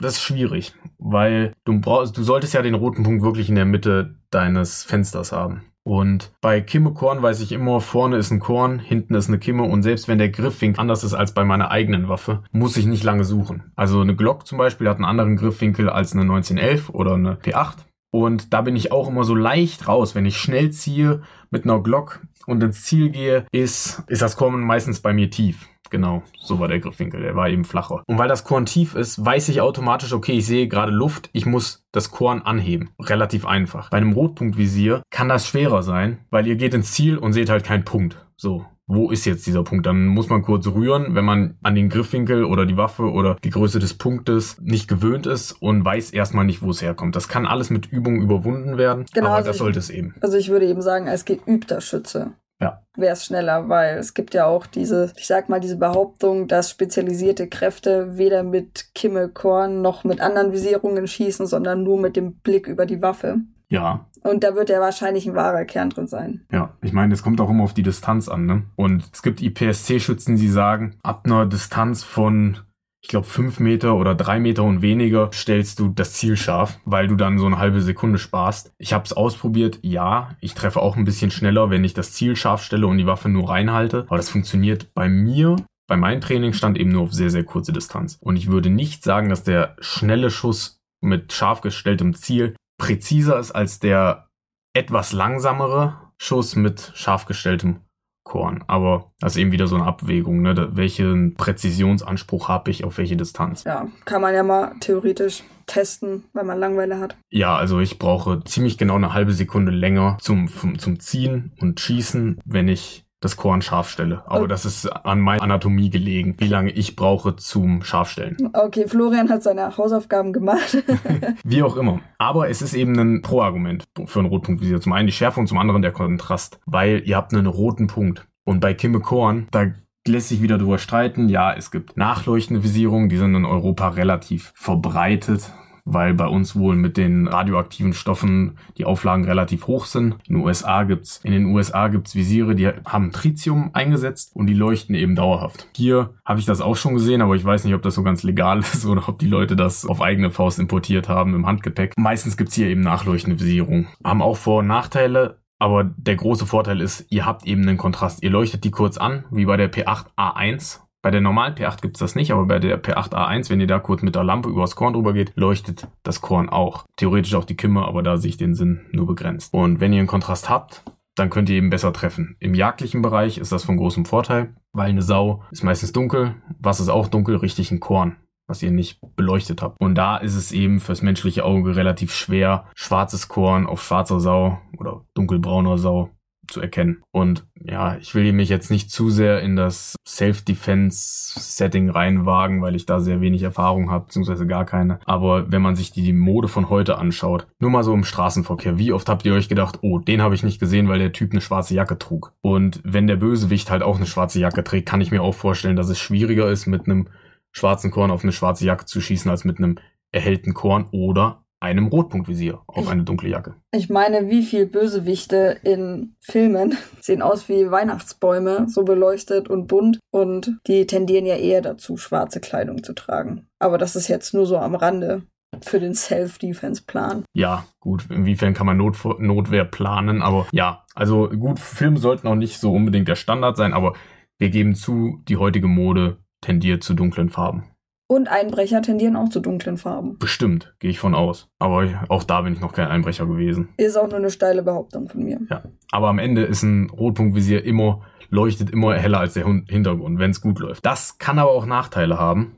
das 0.01 0.15
ist 0.15 0.23
schwierig, 0.23 0.75
weil 0.99 1.53
du 1.65 1.81
brauchst, 1.81 2.17
du 2.17 2.23
solltest 2.23 2.55
ja 2.55 2.63
den 2.63 2.75
roten 2.75 3.03
Punkt 3.03 3.23
wirklich 3.23 3.49
in 3.49 3.57
der 3.57 3.65
Mitte 3.65 4.15
deines 4.31 4.85
Fensters 4.85 5.33
haben. 5.33 5.65
Und 5.89 6.33
bei 6.43 6.61
Kimmekorn 6.61 7.23
weiß 7.23 7.41
ich 7.41 7.51
immer, 7.51 7.81
vorne 7.81 8.19
ist 8.19 8.31
ein 8.31 8.41
Korn, 8.41 8.79
hinten 8.79 9.15
ist 9.15 9.29
eine 9.29 9.39
Kimme 9.39 9.63
und 9.63 9.83
selbst 9.83 10.07
wenn 10.07 10.19
der 10.19 10.29
Griffwinkel 10.29 10.79
anders 10.79 11.03
ist 11.03 11.15
als 11.15 11.33
bei 11.33 11.47
meiner 11.47 11.71
eigenen 11.71 12.11
Waffe, 12.11 12.43
muss 12.53 12.77
ich 12.77 12.85
nicht 12.85 13.05
lange 13.05 13.25
suchen. 13.25 13.73
Also 13.75 14.03
eine 14.03 14.15
Glock 14.15 14.47
zum 14.47 14.59
Beispiel 14.59 14.87
hat 14.87 14.97
einen 14.97 15.07
anderen 15.07 15.37
Griffwinkel 15.37 15.89
als 15.89 16.13
eine 16.13 16.21
1911 16.31 16.91
oder 16.91 17.15
eine 17.15 17.37
P8. 17.37 17.88
Und 18.11 18.53
da 18.53 18.63
bin 18.63 18.77
ich 18.77 18.93
auch 18.93 19.09
immer 19.09 19.25
so 19.25 19.35
leicht 19.35 19.89
raus. 19.89 20.15
Wenn 20.15 20.27
ich 20.27 20.39
schnell 20.39 20.71
ziehe 20.71 21.23
mit 21.51 21.65
einer 21.65 21.83
Glock 21.83 22.21
und 22.47 22.63
ins 22.63 22.85
Ziel 22.85 23.11
gehe, 23.11 23.47
ist, 23.53 24.03
ist 24.07 24.23
das 24.23 24.37
Korn 24.37 24.61
meistens 24.61 25.01
bei 25.01 25.13
mir 25.13 25.31
tief. 25.31 25.69
Genau, 25.91 26.23
so 26.39 26.59
war 26.59 26.69
der 26.69 26.81
Griffwinkel, 26.81 27.23
der 27.23 27.35
war 27.35 27.49
eben 27.49 27.65
flacher. 27.65 28.03
Und 28.07 28.19
weil 28.19 28.29
das 28.29 28.45
Korn 28.45 28.67
tief 28.67 28.95
ist, 28.95 29.25
weiß 29.25 29.49
ich 29.49 29.61
automatisch, 29.61 30.13
okay, 30.13 30.33
ich 30.33 30.47
sehe 30.47 30.69
gerade 30.69 30.93
Luft, 30.93 31.31
ich 31.33 31.47
muss 31.47 31.83
das 31.93 32.11
Korn 32.11 32.43
anheben. 32.43 32.91
Relativ 33.01 33.47
einfach. 33.47 33.89
Bei 33.91 33.97
einem 33.97 34.13
Rotpunktvisier 34.13 35.03
kann 35.11 35.29
das 35.29 35.47
schwerer 35.47 35.83
sein, 35.83 36.19
weil 36.31 36.47
ihr 36.47 36.57
geht 36.57 36.75
ins 36.75 36.93
Ziel 36.93 37.17
und 37.17 37.33
seht 37.33 37.49
halt 37.49 37.65
keinen 37.65 37.85
Punkt. 37.85 38.27
So, 38.37 38.67
wo 38.89 39.11
ist 39.11 39.25
jetzt 39.27 39.47
dieser 39.47 39.63
Punkt? 39.63 39.87
Dann 39.87 40.07
muss 40.07 40.29
man 40.31 40.43
kurz 40.43 40.67
rühren, 40.67 41.15
wenn 41.15 41.25
man 41.25 41.57
an 41.63 41.75
den 41.75 41.89
Griffwinkel 41.91 42.43
oder 42.45 42.67
die 42.67 42.77
Waffe 42.77 43.03
oder 43.13 43.37
die 43.45 43.51
Größe 43.51 43.79
des 43.79 43.95
Punktes 43.95 44.59
nicht 44.61 44.89
gewöhnt 44.89 45.27
ist 45.27 45.53
und 45.53 45.85
weiß 45.85 46.11
erstmal 46.11 46.47
nicht, 46.47 46.63
wo 46.63 46.71
es 46.71 46.83
herkommt. 46.83 47.15
Das 47.15 47.29
kann 47.29 47.47
alles 47.47 47.71
mit 47.71 47.87
Übung 47.93 48.21
überwunden 48.21 48.79
werden, 48.79 49.05
Genau, 49.15 49.27
aber 49.29 49.37
also 49.37 49.47
das 49.49 49.57
ich- 49.57 49.61
sollte 49.61 49.79
es 49.79 49.91
eben. 49.91 50.15
Also 50.21 50.37
ich 50.39 50.49
würde 50.49 50.67
eben 50.67 50.83
sagen, 50.83 51.07
als 51.09 51.25
geübter 51.27 51.81
Schütze 51.83 52.33
Ja. 52.61 52.83
wäre 52.97 53.13
es 53.13 53.25
schneller, 53.27 53.69
weil 53.69 53.99
es 53.99 54.15
gibt 54.15 54.33
ja 54.35 54.47
auch 54.47 54.67
diese, 54.67 55.13
ich 55.17 55.27
sag 55.27 55.49
mal, 55.49 55.61
diese 55.61 55.77
Behauptung, 55.77 56.49
dass 56.49 56.71
spezialisierte 56.71 57.47
Kräfte 57.47 58.17
weder 58.19 58.43
mit 58.43 58.87
Kimme, 58.95 59.29
Korn 59.29 59.83
noch 59.83 60.03
mit 60.05 60.21
anderen 60.21 60.51
Visierungen 60.53 61.07
schießen, 61.07 61.47
sondern 61.47 61.85
nur 61.85 62.01
mit 62.01 62.17
dem 62.17 62.37
Blick 62.41 62.67
über 62.67 62.87
die 62.87 63.01
Waffe. 63.03 63.37
Ja. 63.71 64.07
Und 64.23 64.45
da 64.45 64.55
wird 64.55 64.71
ja 64.71 64.81
wahrscheinlich 64.81 65.27
ein 65.27 65.35
wahrer 65.35 65.65
Kern 65.65 65.91
drin 65.91 66.07
sein. 66.07 66.45
Ja, 66.51 66.75
ich 66.83 66.93
meine, 66.93 67.15
es 67.15 67.23
kommt 67.23 67.41
auch 67.41 67.51
immer 67.51 67.65
auf 67.65 67.75
die 67.75 67.83
Distanz 67.83 68.29
an, 68.29 68.47
ne? 68.47 68.63
Und 68.77 69.09
es 69.13 69.23
gibt 69.23 69.41
IPSC-Schützen, 69.43 70.37
die 70.37 70.49
sagen, 70.49 70.97
ab 71.03 71.23
einer 71.25 71.47
Distanz 71.47 72.03
von 72.03 72.59
ich 73.01 73.09
glaube, 73.09 73.27
fünf 73.27 73.61
Meter 73.61 73.95
oder 73.95 74.17
drei 74.17 74.41
Meter 74.41 74.65
und 74.65 74.83
weniger 74.83 75.31
stellst 75.33 75.79
du 75.79 75.89
das 75.89 76.15
Ziel 76.15 76.37
scharf, 76.37 76.81
weil 76.85 77.07
du 77.07 77.15
dann 77.15 77.39
so 77.39 77.47
eine 77.47 77.59
halbe 77.59 77.81
Sekunde 77.81 78.19
sparst. 78.19 78.73
Ich 78.77 78.93
habe 78.93 79.05
es 79.05 79.13
ausprobiert, 79.13 79.79
ja, 79.83 80.31
ich 80.41 80.55
treffe 80.55 80.81
auch 80.81 80.97
ein 80.97 81.05
bisschen 81.05 81.31
schneller, 81.31 81.71
wenn 81.71 81.85
ich 81.85 81.95
das 81.95 82.13
Ziel 82.13 82.35
scharf 82.35 82.61
stelle 82.65 82.89
und 82.89 82.99
die 82.99 83.07
Waffe 83.07 83.29
nur 83.29 83.49
reinhalte. 83.49 84.05
Aber 84.09 84.17
das 84.17 84.29
funktioniert 84.29 84.93
bei 84.95 85.09
mir 85.09 85.57
bei 85.89 85.97
meinem 85.97 86.21
Training 86.21 86.53
stand 86.53 86.79
eben 86.79 86.91
nur 86.91 87.03
auf 87.03 87.15
sehr, 87.15 87.31
sehr 87.31 87.45
kurze 87.45 87.73
Distanz. 87.73 88.19
Und 88.21 88.37
ich 88.37 88.51
würde 88.51 88.69
nicht 88.69 89.03
sagen, 89.03 89.31
dass 89.31 89.43
der 89.43 89.75
schnelle 89.81 90.31
Schuss 90.31 90.83
mit 91.01 91.33
scharf 91.33 91.63
gestelltem 91.63 92.15
Ziel 92.15 92.55
präziser 92.79 93.39
ist 93.39 93.53
als 93.53 93.81
der 93.81 94.29
etwas 94.73 95.13
langsamere 95.13 95.99
Schuss 96.17 96.57
mit 96.57 96.93
scharf 96.95 97.27
gestelltem 97.27 97.81
Korn. 98.25 98.63
Aber 98.67 99.13
das 99.21 99.33
ist 99.33 99.39
eben 99.39 99.53
wieder 99.53 99.67
so 99.67 99.77
eine 99.77 99.87
Abwägung, 99.87 100.43
ne? 100.43 100.77
welchen 100.77 101.35
Präzisionsanspruch 101.35 102.49
habe 102.49 102.71
ich 102.71 102.85
auf 102.85 102.99
welche 102.99 103.17
Distanz. 103.17 103.65
Ja, 103.65 103.89
kann 104.05 104.23
man 104.23 104.35
ja 104.35 104.43
mal 104.43 104.75
theoretisch 104.81 105.43
testen, 105.67 106.25
weil 106.33 106.45
man 106.45 106.59
Langeweile 106.59 107.01
hat. 107.01 107.17
Ja, 107.31 107.57
also 107.57 107.81
ich 107.81 107.99
brauche 107.99 108.45
ziemlich 108.45 108.79
genau 108.79 108.97
eine 108.97 109.13
halbe 109.13 109.33
Sekunde 109.33 109.73
länger 109.73 110.19
zum, 110.21 110.49
zum 110.79 111.01
Ziehen 111.01 111.53
und 111.61 111.81
Schießen, 111.81 112.41
wenn 112.45 112.69
ich 112.69 113.08
das 113.21 113.37
Korn 113.37 113.63
scharf 113.63 113.89
stelle. 113.91 114.23
Aber 114.27 114.41
okay. 114.41 114.49
das 114.49 114.65
ist 114.65 114.87
an 114.87 115.21
meiner 115.21 115.43
Anatomie 115.43 115.91
gelegen, 115.91 116.37
wie 116.39 116.47
lange 116.47 116.71
ich 116.71 116.97
brauche 116.97 117.37
zum 117.37 117.83
Scharfstellen. 117.83 118.51
Okay, 118.53 118.87
Florian 118.87 119.29
hat 119.29 119.43
seine 119.43 119.77
Hausaufgaben 119.77 120.33
gemacht. 120.33 120.83
wie 121.45 121.63
auch 121.63 121.77
immer. 121.77 122.01
Aber 122.19 122.49
es 122.49 122.63
ist 122.63 122.75
eben 122.75 122.99
ein 122.99 123.23
Pro-Argument 123.23 123.85
für 124.05 124.21
einen 124.21 124.29
Rotpunktvisier. 124.29 124.81
Zum 124.81 124.93
einen 124.93 125.07
die 125.07 125.13
Schärfe 125.13 125.41
und 125.41 125.49
zum 125.49 125.59
anderen 125.59 125.83
der 125.83 125.93
Kontrast, 125.93 126.61
weil 126.67 127.03
ihr 127.05 127.17
habt 127.17 127.33
einen 127.35 127.47
roten 127.47 127.89
Punkt. 127.89 128.27
Und 128.45 128.61
bei 128.61 128.73
Kimme 128.73 129.01
Korn, 129.01 129.49
da 129.51 129.67
lässt 130.07 130.29
sich 130.29 130.41
wieder 130.41 130.59
drüber 130.59 130.79
streiten. 130.79 131.29
Ja, 131.29 131.53
es 131.53 131.71
gibt 131.71 131.97
nachleuchtende 131.97 132.63
Visierungen, 132.63 133.09
die 133.09 133.17
sind 133.17 133.35
in 133.35 133.45
Europa 133.45 133.89
relativ 133.89 134.53
verbreitet 134.55 135.53
weil 135.93 136.15
bei 136.15 136.27
uns 136.27 136.55
wohl 136.55 136.77
mit 136.77 136.97
den 136.97 137.27
radioaktiven 137.27 137.93
Stoffen 137.93 138.59
die 138.77 138.85
Auflagen 138.85 139.25
relativ 139.25 139.67
hoch 139.67 139.87
sind. 139.87 140.17
In 140.27 140.37
den 140.37 140.45
USA 140.45 140.85
gibt's, 140.85 141.21
in 141.25 141.33
den 141.33 141.47
USA 141.47 141.89
gibt's 141.89 142.15
Visiere, 142.15 142.55
die 142.55 142.69
haben 142.69 143.11
Tritium 143.13 143.71
eingesetzt 143.73 144.35
und 144.35 144.47
die 144.47 144.55
leuchten 144.55 144.95
eben 144.95 145.15
dauerhaft. 145.15 145.69
Hier 145.75 146.15
habe 146.25 146.41
ich 146.41 146.47
das 146.47 146.61
auch 146.61 146.77
schon 146.77 146.95
gesehen, 146.95 147.23
aber 147.23 147.37
ich 147.37 147.45
weiß 147.45 147.65
nicht, 147.65 147.75
ob 147.75 147.83
das 147.83 147.95
so 147.95 148.03
ganz 148.03 148.23
legal 148.23 148.59
ist 148.73 148.87
oder 148.87 149.09
ob 149.09 149.19
die 149.19 149.29
Leute 149.29 149.57
das 149.57 149.87
auf 149.87 150.03
eigene 150.03 150.31
Faust 150.31 150.59
importiert 150.59 151.09
haben 151.09 151.35
im 151.35 151.47
Handgepäck. 151.47 151.95
Meistens 151.97 152.37
gibt's 152.37 152.55
hier 152.55 152.69
eben 152.69 152.83
nachleuchtende 152.83 153.41
Visierung. 153.41 153.87
Haben 154.05 154.23
auch 154.23 154.37
Vor- 154.37 154.61
und 154.61 154.67
Nachteile. 154.67 155.39
Aber 155.61 155.83
der 155.83 156.15
große 156.15 156.47
Vorteil 156.47 156.81
ist, 156.81 157.07
ihr 157.11 157.27
habt 157.27 157.45
eben 157.45 157.63
einen 157.63 157.79
Kontrast. 157.79 158.23
Ihr 158.23 158.31
leuchtet 158.31 158.63
die 158.63 158.71
kurz 158.71 158.97
an, 158.97 159.25
wie 159.33 159.45
bei 159.45 159.57
der 159.57 159.73
P8A1 159.73 160.79
bei 161.09 161.13
der 161.13 161.23
normalen 161.23 161.55
P8 161.55 161.81
gibt 161.81 161.97
es 161.97 162.01
das 162.01 162.17
nicht, 162.17 162.33
aber 162.33 162.45
bei 162.45 162.59
der 162.59 162.83
P8A1, 162.83 163.49
wenn 163.49 163.63
ihr 163.63 163.67
da 163.67 163.79
kurz 163.79 164.03
mit 164.03 164.15
der 164.15 164.25
Lampe 164.25 164.51
übers 164.51 164.77
Korn 164.77 164.93
drüber 164.93 165.15
geht, 165.15 165.33
leuchtet 165.37 165.89
das 166.03 166.21
Korn 166.21 166.51
auch. 166.51 166.85
Theoretisch 166.97 167.35
auch 167.35 167.47
die 167.47 167.57
Kimme, 167.57 167.87
aber 167.87 168.03
da 168.03 168.19
sehe 168.19 168.29
ich 168.29 168.37
den 168.37 168.55
Sinn 168.55 168.85
nur 168.93 169.07
begrenzt. 169.07 169.55
Und 169.55 169.81
wenn 169.81 169.95
ihr 169.95 170.01
einen 170.01 170.07
Kontrast 170.07 170.51
habt, 170.51 170.85
dann 171.15 171.31
könnt 171.31 171.49
ihr 171.49 171.57
eben 171.57 171.71
besser 171.71 171.95
treffen. 171.95 172.37
Im 172.41 172.53
jagdlichen 172.53 173.01
Bereich 173.01 173.39
ist 173.39 173.53
das 173.53 173.65
von 173.65 173.79
großem 173.79 174.05
Vorteil, 174.05 174.55
weil 174.75 174.91
eine 174.91 175.01
Sau 175.01 175.43
ist 175.51 175.65
meistens 175.65 175.93
dunkel, 175.93 176.35
was 176.59 176.79
ist 176.79 176.91
auch 176.91 177.09
dunkel, 177.09 177.37
richtig 177.37 177.71
ein 177.71 177.81
Korn 177.81 178.17
was 178.51 178.63
ihr 178.63 178.71
nicht 178.71 178.99
beleuchtet 179.15 179.61
habt. 179.61 179.79
Und 179.79 179.95
da 179.95 180.17
ist 180.17 180.35
es 180.35 180.53
eben 180.53 180.81
fürs 180.81 181.03
menschliche 181.03 181.45
Auge 181.45 181.77
relativ 181.77 182.15
schwer, 182.15 182.65
schwarzes 182.75 183.29
Korn 183.29 183.67
auf 183.67 183.83
schwarzer 183.83 184.21
Sau 184.21 184.59
oder 184.79 185.05
dunkelbrauner 185.13 185.77
Sau 185.77 186.11
zu 186.49 186.61
erkennen. 186.61 187.03
Und 187.11 187.47
ja, 187.55 187.97
ich 187.99 188.15
will 188.15 188.33
mich 188.33 188.49
jetzt 188.49 188.71
nicht 188.71 188.91
zu 188.91 189.11
sehr 189.11 189.41
in 189.43 189.57
das 189.57 189.97
Self-Defense-Setting 190.07 191.91
reinwagen, 191.91 192.63
weil 192.63 192.75
ich 192.75 192.87
da 192.87 193.01
sehr 193.01 193.21
wenig 193.21 193.43
Erfahrung 193.43 193.91
habe, 193.91 194.07
beziehungsweise 194.07 194.47
gar 194.47 194.65
keine. 194.65 195.01
Aber 195.05 195.53
wenn 195.53 195.63
man 195.63 195.77
sich 195.77 195.93
die 195.93 196.13
Mode 196.13 196.49
von 196.49 196.69
heute 196.69 196.99
anschaut, 196.99 197.47
nur 197.59 197.71
mal 197.71 197.85
so 197.85 197.95
im 197.95 198.05
Straßenverkehr, 198.05 198.79
wie 198.79 198.93
oft 198.93 199.09
habt 199.09 199.25
ihr 199.27 199.35
euch 199.35 199.49
gedacht, 199.49 199.79
oh, 199.83 199.99
den 199.99 200.23
habe 200.23 200.35
ich 200.35 200.43
nicht 200.43 200.59
gesehen, 200.59 200.89
weil 200.89 200.99
der 200.99 201.13
Typ 201.13 201.33
eine 201.33 201.41
schwarze 201.41 201.75
Jacke 201.75 201.99
trug. 201.99 202.33
Und 202.41 202.81
wenn 202.85 203.07
der 203.07 203.17
Bösewicht 203.17 203.71
halt 203.71 203.83
auch 203.83 203.97
eine 203.97 204.07
schwarze 204.07 204.41
Jacke 204.41 204.65
trägt, 204.65 204.89
kann 204.89 205.01
ich 205.01 205.11
mir 205.11 205.23
auch 205.23 205.35
vorstellen, 205.35 205.77
dass 205.77 205.89
es 205.89 205.99
schwieriger 205.99 206.51
ist, 206.51 206.67
mit 206.67 206.87
einem 206.87 207.09
schwarzen 207.53 207.91
Korn 207.91 208.11
auf 208.11 208.23
eine 208.23 208.33
schwarze 208.33 208.65
Jacke 208.65 208.87
zu 208.87 209.01
schießen, 209.01 209.31
als 209.31 209.45
mit 209.45 209.59
einem 209.59 209.77
erhellten 210.11 210.55
Korn 210.55 210.87
oder 210.91 211.45
einem 211.61 211.89
Rotpunktvisier 211.89 212.61
auf 212.67 212.89
eine 212.89 213.03
dunkle 213.03 213.31
Jacke. 213.31 213.55
Ich 213.73 213.89
meine, 213.89 214.31
wie 214.31 214.43
viele 214.43 214.67
Bösewichte 214.67 215.59
in 215.63 216.15
Filmen 216.21 216.77
sehen 217.01 217.23
aus 217.23 217.49
wie 217.49 217.71
Weihnachtsbäume, 217.71 218.69
so 218.69 218.85
beleuchtet 218.85 219.49
und 219.49 219.67
bunt 219.67 219.99
und 220.11 220.59
die 220.67 220.87
tendieren 220.87 221.27
ja 221.27 221.37
eher 221.37 221.61
dazu, 221.63 221.97
schwarze 221.97 222.41
Kleidung 222.41 222.83
zu 222.83 222.93
tragen. 222.93 223.49
Aber 223.59 223.79
das 223.79 223.97
ist 223.97 224.09
jetzt 224.09 224.35
nur 224.35 224.47
so 224.47 224.59
am 224.59 224.75
Rande 224.75 225.23
für 225.63 225.81
den 225.81 225.95
Self-Defense-Plan. 225.95 227.25
Ja, 227.33 227.67
gut, 227.81 228.07
inwiefern 228.11 228.55
kann 228.55 228.67
man 228.67 228.77
Not 228.77 228.99
Notwehr 229.19 229.65
planen, 229.65 230.23
aber 230.23 230.47
ja, 230.53 230.85
also 230.95 231.29
gut, 231.29 231.59
Filme 231.59 231.99
sollten 231.99 232.29
auch 232.29 232.35
nicht 232.35 232.59
so 232.59 232.73
unbedingt 232.73 233.09
der 233.09 233.17
Standard 233.17 233.57
sein, 233.57 233.73
aber 233.73 233.95
wir 234.39 234.51
geben 234.51 234.75
zu, 234.75 235.21
die 235.29 235.37
heutige 235.37 235.67
Mode 235.67 236.19
tendiert 236.41 236.85
zu 236.85 236.95
dunklen 236.95 237.31
Farben. 237.31 237.65
Und 238.11 238.29
Einbrecher 238.29 238.81
tendieren 238.81 239.17
auch 239.17 239.29
zu 239.29 239.39
dunklen 239.39 239.77
Farben. 239.77 240.17
Bestimmt, 240.19 240.75
gehe 240.79 240.91
ich 240.91 240.99
von 240.99 241.15
aus. 241.15 241.51
Aber 241.59 242.07
auch 242.09 242.25
da 242.25 242.41
bin 242.41 242.55
ich 242.55 242.61
noch 242.61 242.73
kein 242.73 242.89
Einbrecher 242.89 243.27
gewesen. 243.27 243.69
Ist 243.77 243.99
auch 243.99 244.09
nur 244.09 244.17
eine 244.17 244.31
steile 244.31 244.63
Behauptung 244.63 245.09
von 245.09 245.23
mir. 245.23 245.41
Ja. 245.51 245.63
Aber 245.93 246.09
am 246.09 246.19
Ende 246.19 246.43
ist 246.43 246.63
ein 246.63 246.89
Rotpunktvisier 246.89 247.65
immer, 247.65 248.01
leuchtet 248.31 248.71
immer 248.71 248.95
heller 248.95 249.21
als 249.21 249.35
der 249.35 249.45
Hintergrund, 249.45 250.19
wenn 250.19 250.31
es 250.31 250.41
gut 250.41 250.59
läuft. 250.59 250.87
Das 250.87 251.19
kann 251.19 251.39
aber 251.39 251.51
auch 251.51 251.67
Nachteile 251.67 252.19
haben. 252.19 252.57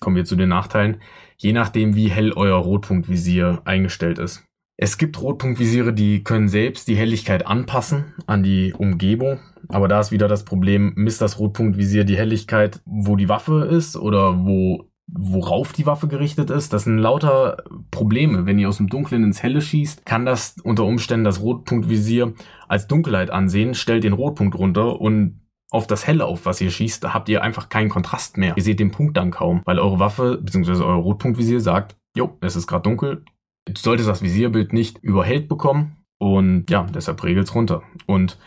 Kommen 0.00 0.16
wir 0.16 0.24
zu 0.24 0.36
den 0.36 0.48
Nachteilen. 0.48 1.02
Je 1.36 1.52
nachdem, 1.52 1.94
wie 1.94 2.08
hell 2.08 2.32
euer 2.32 2.56
Rotpunktvisier 2.56 3.60
eingestellt 3.66 4.18
ist. 4.18 4.47
Es 4.80 4.96
gibt 4.96 5.20
Rotpunktvisiere, 5.20 5.92
die 5.92 6.22
können 6.22 6.46
selbst 6.46 6.86
die 6.86 6.94
Helligkeit 6.94 7.44
anpassen 7.44 8.14
an 8.28 8.44
die 8.44 8.72
Umgebung. 8.72 9.40
Aber 9.66 9.88
da 9.88 9.98
ist 9.98 10.12
wieder 10.12 10.28
das 10.28 10.44
Problem, 10.44 10.92
misst 10.94 11.20
das 11.20 11.40
Rotpunktvisier 11.40 12.04
die 12.04 12.16
Helligkeit, 12.16 12.80
wo 12.84 13.16
die 13.16 13.28
Waffe 13.28 13.64
ist 13.64 13.96
oder 13.96 14.46
wo 14.46 14.88
worauf 15.10 15.72
die 15.72 15.86
Waffe 15.86 16.06
gerichtet 16.06 16.50
ist. 16.50 16.72
Das 16.72 16.84
sind 16.84 16.98
lauter 16.98 17.64
Probleme. 17.90 18.46
Wenn 18.46 18.58
ihr 18.58 18.68
aus 18.68 18.76
dem 18.76 18.88
Dunklen 18.88 19.24
ins 19.24 19.42
Helle 19.42 19.62
schießt, 19.62 20.04
kann 20.06 20.26
das 20.26 20.56
unter 20.62 20.84
Umständen 20.84 21.24
das 21.24 21.40
Rotpunktvisier 21.40 22.34
als 22.68 22.86
Dunkelheit 22.86 23.30
ansehen, 23.30 23.74
stellt 23.74 24.04
den 24.04 24.12
Rotpunkt 24.12 24.56
runter 24.56 25.00
und 25.00 25.40
auf 25.70 25.86
das 25.86 26.06
Helle 26.06 26.26
auf, 26.26 26.46
was 26.46 26.60
ihr 26.60 26.70
schießt, 26.70 27.12
habt 27.12 27.28
ihr 27.28 27.42
einfach 27.42 27.68
keinen 27.68 27.88
Kontrast 27.88 28.36
mehr. 28.36 28.54
Ihr 28.56 28.62
seht 28.62 28.80
den 28.80 28.90
Punkt 28.90 29.16
dann 29.16 29.30
kaum, 29.30 29.62
weil 29.64 29.78
eure 29.78 29.98
Waffe 29.98 30.38
bzw. 30.40 30.84
euer 30.84 30.96
Rotpunktvisier 30.96 31.60
sagt, 31.60 31.96
jo, 32.14 32.36
es 32.40 32.54
ist 32.54 32.66
gerade 32.66 32.82
dunkel, 32.82 33.24
du 33.68 33.80
solltest 33.80 34.08
das 34.08 34.22
Visierbild 34.22 34.72
nicht 34.72 34.98
überhellt 34.98 35.48
bekommen 35.48 35.96
und 36.18 36.70
ja, 36.70 36.84
deshalb 36.84 37.22
regelt's 37.22 37.54
runter. 37.54 37.82
Und 38.06 38.38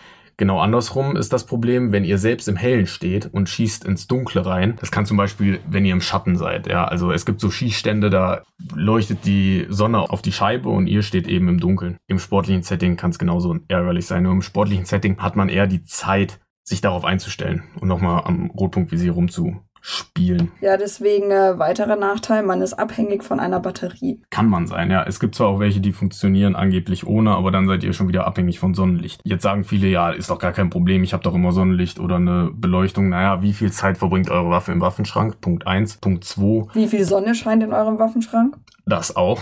Genau 0.42 0.60
andersrum 0.60 1.16
ist 1.18 1.34
das 1.34 1.46
Problem, 1.46 1.92
wenn 1.92 2.04
ihr 2.04 2.18
selbst 2.18 2.48
im 2.48 2.56
Hellen 2.56 2.88
steht 2.88 3.32
und 3.32 3.48
schießt 3.48 3.86
ins 3.86 4.08
Dunkle 4.08 4.44
rein. 4.44 4.76
Das 4.80 4.90
kann 4.90 5.06
zum 5.06 5.16
Beispiel, 5.16 5.60
wenn 5.70 5.86
ihr 5.86 5.94
im 5.94 6.02
Schatten 6.02 6.36
seid. 6.36 6.66
Ja, 6.66 6.86
also 6.86 7.12
es 7.12 7.28
gibt 7.28 7.40
so 7.40 7.52
Schießstände, 7.52 8.10
da 8.10 8.42
leuchtet 8.74 9.28
die 9.28 9.68
Sonne 9.70 10.00
auf 10.00 10.24
die 10.24 10.32
Scheibe 10.32 10.70
und 10.70 10.88
ihr 10.88 11.04
steht 11.04 11.28
eben 11.28 11.48
im 11.48 11.60
Dunkeln. 11.60 11.98
Im 12.08 12.18
sportlichen 12.18 12.64
Setting 12.64 12.98
kann 12.98 13.12
es 13.12 13.20
genauso 13.20 13.56
ärgerlich 13.68 14.08
sein. 14.08 14.24
Nur 14.24 14.32
im 14.32 14.42
sportlichen 14.42 14.86
Setting 14.86 15.20
hat 15.20 15.36
man 15.36 15.48
eher 15.48 15.68
die 15.68 15.84
Zeit, 15.84 16.40
sich 16.64 16.82
darauf 16.82 17.06
einzustellen 17.06 17.64
und 17.80 17.88
nochmal 17.88 18.24
am 18.26 18.50
Rotpunktvisier 18.50 19.12
rumzu 19.12 19.62
spielen. 19.82 20.52
Ja, 20.62 20.78
deswegen 20.78 21.32
äh, 21.32 21.58
weiterer 21.60 21.96
Nachteil, 21.96 22.44
man 22.44 22.62
ist 22.62 22.74
abhängig 22.74 23.24
von 23.24 23.40
einer 23.40 23.60
Batterie. 23.60 24.22
Kann 24.30 24.48
man 24.48 24.68
sein, 24.68 24.92
ja. 24.92 25.04
Es 25.04 25.20
gibt 25.20 25.36
zwar 25.36 25.48
auch 25.48 25.60
welche, 25.60 25.82
die 25.82 25.92
funktionieren 25.92 26.56
angeblich 26.56 27.06
ohne, 27.06 27.32
aber 27.32 27.52
dann 27.52 27.68
seid 27.68 27.84
ihr 27.84 27.94
schon 27.94 28.08
wieder 28.08 28.26
abhängig 28.28 28.60
von 28.60 28.74
Sonnenlicht. 28.74 29.22
Jetzt 29.24 29.44
sagen 29.44 29.64
viele, 29.64 29.88
ja, 29.88 30.12
ist 30.12 30.30
doch 30.30 30.40
gar 30.40 30.54
kein 30.54 30.70
Problem, 30.70 31.04
ich 31.04 31.14
habe 31.14 31.24
doch 31.24 31.34
immer 31.34 31.52
Sonnenlicht 31.52 32.00
oder 32.00 32.16
eine 32.16 32.52
Beleuchtung. 32.54 33.10
Naja, 33.10 33.42
wie 33.42 33.54
viel 33.54 33.72
Zeit 33.72 33.98
verbringt 33.98 34.30
eure 34.30 34.50
Waffe 34.50 34.72
im 34.72 34.82
Waffenschrank? 34.82 35.42
Punkt 35.42 35.68
eins. 35.68 35.98
Punkt 35.98 36.24
zwei. 36.24 36.68
Wie 36.74 36.88
viel 36.88 37.04
Sonne 37.04 37.36
scheint 37.36 37.64
in 37.64 37.74
eurem 37.74 38.00
Waffenschrank? 38.00 38.58
Das 38.86 39.16
auch. 39.16 39.42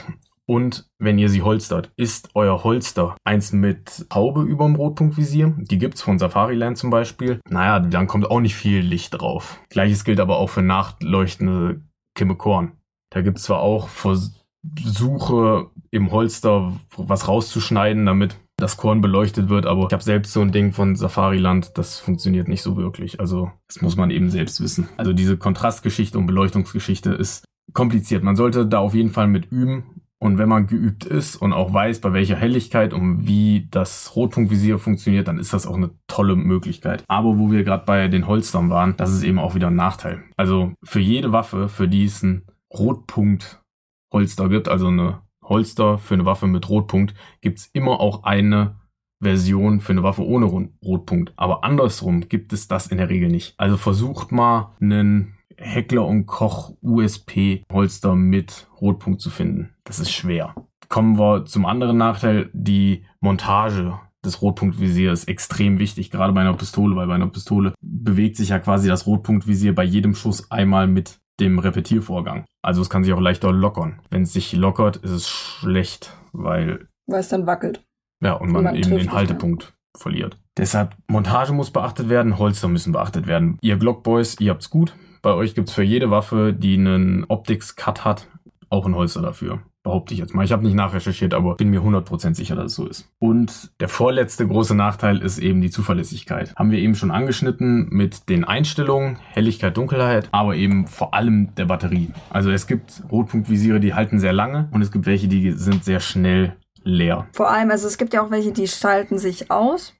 Und 0.50 0.88
wenn 0.98 1.20
ihr 1.20 1.29
sie 1.29 1.44
holstert, 1.44 1.91
ist 1.96 2.32
euer 2.34 2.63
Holster 2.63 3.15
eins 3.24 3.53
mit 3.53 4.08
Haube 4.12 4.41
überm 4.41 4.74
Rotpunktvisier. 4.74 5.53
Die 5.60 5.77
gibt's 5.77 6.01
von 6.01 6.18
Safariland 6.18 6.75
zum 6.75 6.89
Beispiel. 6.89 7.39
Naja, 7.48 7.79
dann 7.79 8.08
kommt 8.08 8.25
auch 8.32 8.39
nicht 8.39 8.56
viel 8.56 8.79
Licht 8.79 9.13
drauf. 9.13 9.62
Gleiches 9.70 10.03
gilt 10.03 10.20
aber 10.20 10.38
auch 10.38 10.50
für 10.50 10.63
nachtleuchtende 10.63 11.82
Kimmekorn. 12.15 12.72
Da 13.12 13.22
gibt's 13.22 13.44
zwar 13.44 13.60
auch 13.60 13.89
Versuche 13.89 15.70
im 15.91 16.12
Holster 16.12 16.74
was 16.98 17.27
rauszuschneiden, 17.27 18.08
damit 18.08 18.39
das 18.58 18.75
Korn 18.75 19.01
beleuchtet 19.01 19.50
wird, 19.50 19.68
aber 19.68 19.86
ich 19.86 19.94
habe 19.94 20.03
selbst 20.03 20.34
so 20.34 20.41
ein 20.41 20.51
Ding 20.51 20.74
von 20.74 20.96
Safariland, 20.96 21.77
das 21.77 22.00
funktioniert 22.00 22.48
nicht 22.48 22.63
so 22.63 22.75
wirklich. 22.75 23.20
Also 23.20 23.51
das 23.68 23.84
muss 23.84 23.98
man 23.98 24.10
eben 24.10 24.32
selbst 24.32 24.62
wissen. 24.62 24.89
Also 24.98 25.13
diese 25.13 25.38
Kontrastgeschichte 25.38 26.18
und 26.18 26.25
Beleuchtungsgeschichte 26.25 27.12
ist 27.12 27.46
kompliziert. 27.74 28.24
Man 28.24 28.36
sollte 28.36 28.65
da 28.65 28.79
auf 28.79 28.96
jeden 28.96 29.12
Fall 29.12 29.27
mit 29.27 29.51
üben 29.51 29.99
Und 30.22 30.38
wenn 30.38 30.50
man 30.50 30.68
geübt 30.68 31.06
ist 31.06 31.38
und 31.38 31.54
auch 31.54 31.74
weiß, 31.74 32.02
bei 32.02 32.12
welcher 32.12 32.36
Helligkeit 32.36 32.94
und 32.94 33.26
wie 33.26 33.68
das 33.72 34.16
Rotpunktvisier 34.16 34.78
funktioniert, 34.78 35.30
dann 35.30 35.40
ist 35.40 35.54
das 35.54 35.66
auch 35.66 35.78
eine 35.78 35.92
tolle 36.08 36.36
Möglichkeit. 36.36 37.06
Aber 37.08 37.38
wo 37.38 37.52
wir 37.52 37.64
gerade 37.64 37.86
bei 37.86 38.10
den 38.10 38.28
Holstern 38.28 38.70
waren, 38.70 38.98
das 38.98 39.14
ist 39.14 39.24
eben 39.24 39.40
auch 39.40 39.56
wieder 39.56 39.68
ein 39.68 39.76
Nachteil. 39.76 40.24
Also 40.36 40.74
für 40.84 41.00
jede 41.00 41.32
Waffe, 41.32 41.70
für 41.70 41.88
die 41.88 42.04
es 42.04 42.22
ein 42.22 42.46
Rotpunkt-Holster 42.74 44.50
gibt, 44.50 44.68
also 44.68 44.88
eine 44.88 45.22
Holster 45.42 45.98
für 45.98 46.16
eine 46.16 46.26
Waffe 46.26 46.48
mit 46.48 46.68
Rotpunkt, 46.68 47.14
gibt's 47.40 47.70
immer 47.72 48.02
auch 48.02 48.24
eine 48.24 48.76
Version 49.22 49.80
für 49.80 49.94
eine 49.94 50.04
Waffe 50.04 50.26
ohne 50.26 50.46
Rotpunkt. 50.84 51.34
Aber 51.38 51.64
andersrum 51.64 52.28
gibt 52.28 52.54
es 52.54 52.68
das 52.68 52.88
in 52.88 52.98
der 52.98 53.10
Regel 53.10 53.30
nicht. 53.30 53.54
Also 53.58 53.78
versucht 53.78 54.32
mal 54.32 54.76
einen 54.82 55.38
Heckler 55.60 56.06
und 56.06 56.25
Koch 56.25 56.74
USP 56.82 57.63
Holster 57.72 58.16
mit 58.16 58.68
Rotpunkt 58.80 59.22
zu 59.22 59.30
finden. 59.30 59.75
Das 59.84 60.00
ist 60.00 60.12
schwer. 60.12 60.56
Kommen 60.88 61.20
wir 61.20 61.46
zum 61.46 61.66
anderen 61.66 61.98
Nachteil. 61.98 62.50
Die 62.54 63.06
Montage 63.20 64.00
des 64.25 64.42
Rotpunktvisiers 64.42 65.22
ist 65.22 65.28
extrem 65.28 65.80
wichtig, 65.80 66.12
gerade 66.12 66.34
bei 66.34 66.42
einer 66.42 66.54
Pistole, 66.54 66.96
weil 66.96 67.08
bei 67.08 67.16
einer 67.16 67.28
Pistole 67.28 67.74
bewegt 67.82 68.38
sich 68.38 68.50
ja 68.50 68.60
quasi 68.60 68.88
das 68.88 69.06
Rotpunktvisier 69.06 69.74
bei 69.74 69.84
jedem 69.84 70.16
Schuss 70.16 70.51
einmal 70.51 70.88
mit 70.88 71.20
dem 71.39 71.60
Repetiervorgang. 71.60 72.46
Also 72.62 72.82
es 72.82 72.89
kann 72.89 73.04
sich 73.04 73.13
auch 73.13 73.22
leichter 73.22 73.51
lockern. 73.51 74.01
Wenn 74.10 74.24
es 74.24 74.34
sich 74.34 74.51
lockert, 74.54 74.98
ist 74.98 75.12
es 75.12 75.30
schlecht, 75.30 76.18
weil... 76.34 76.88
Weil 77.08 77.22
es 77.22 77.30
dann 77.30 77.48
wackelt. 77.48 77.86
Ja, 78.22 78.34
und 78.34 78.51
man, 78.51 78.66
man 78.66 78.75
eben 78.75 78.89
den 78.98 79.13
Haltepunkt 79.13 79.63
mehr. 79.63 80.01
verliert. 80.01 80.38
Deshalb, 80.58 80.98
Montage 81.08 81.54
muss 81.54 81.72
beachtet 81.72 82.10
werden, 82.10 82.38
Holster 82.38 82.68
müssen 82.68 82.92
beachtet 82.92 83.28
werden. 83.28 83.58
Ihr 83.62 83.78
Glockboys, 83.78 84.38
ihr 84.42 84.51
habt's 84.51 84.70
gut. 84.70 84.94
Bei 85.22 85.34
euch 85.34 85.56
gibt's 85.56 85.74
für 85.74 85.84
jede 85.84 86.12
Waffe, 86.12 86.54
die 86.54 86.76
einen 86.76 87.26
Optics-Cut 87.28 88.06
hat, 88.06 88.28
auch 88.70 88.86
ein 88.86 88.96
Holster 88.96 89.22
dafür. 89.22 89.60
Behaupte 89.82 90.14
ich 90.14 90.20
jetzt 90.20 90.36
mal. 90.36 90.44
Ich 90.44 90.52
habe 90.52 90.64
nicht 90.64 90.76
nachrecherchiert, 90.76 91.34
aber 91.34 91.56
bin 91.56 91.70
mir 91.70 91.82
100% 91.82 92.36
sicher, 92.36 92.56
dass 92.56 92.66
es 92.66 92.76
so 92.76 92.86
ist. 92.86 93.10
Und 93.18 93.72
der 93.80 93.88
vorletzte 93.88 94.46
große 94.46 94.76
Nachteil 94.76 95.22
ist 95.22 95.40
eben 95.40 95.62
die 95.62 95.70
Zuverlässigkeit. 95.70 96.54
Haben 96.56 96.72
wir 96.72 96.80
eben 96.80 96.96
schon 96.96 97.12
angeschnitten 97.12 97.88
mit 97.90 98.30
den 98.30 98.44
Einstellungen, 98.44 99.18
Helligkeit, 99.30 99.78
Dunkelheit, 99.78 100.28
aber 100.32 100.56
eben 100.56 100.86
vor 100.88 101.14
allem 101.14 101.56
der 101.56 101.66
Batterie. 101.66 102.12
Also 102.30 102.52
es 102.52 102.68
gibt 102.68 103.02
Rotpunktvisiere, 103.10 103.80
die 103.80 103.94
halten 103.94 104.20
sehr 104.20 104.34
lange 104.34 104.70
und 104.72 104.82
es 104.82 104.92
gibt 104.92 105.06
welche, 105.06 105.30
die 105.30 105.54
sind 105.54 105.86
sehr 105.86 106.02
schnell 106.02 106.58
leer. 106.84 107.28
Vor 107.34 107.50
allem, 107.50 107.72
also 107.72 107.88
es 107.88 107.98
gibt 107.98 108.14
ja 108.14 108.22
auch 108.22 108.32
welche, 108.32 108.52
die 108.52 108.68
schalten 108.68 109.18
sich 109.18 109.50
aus, 109.50 109.96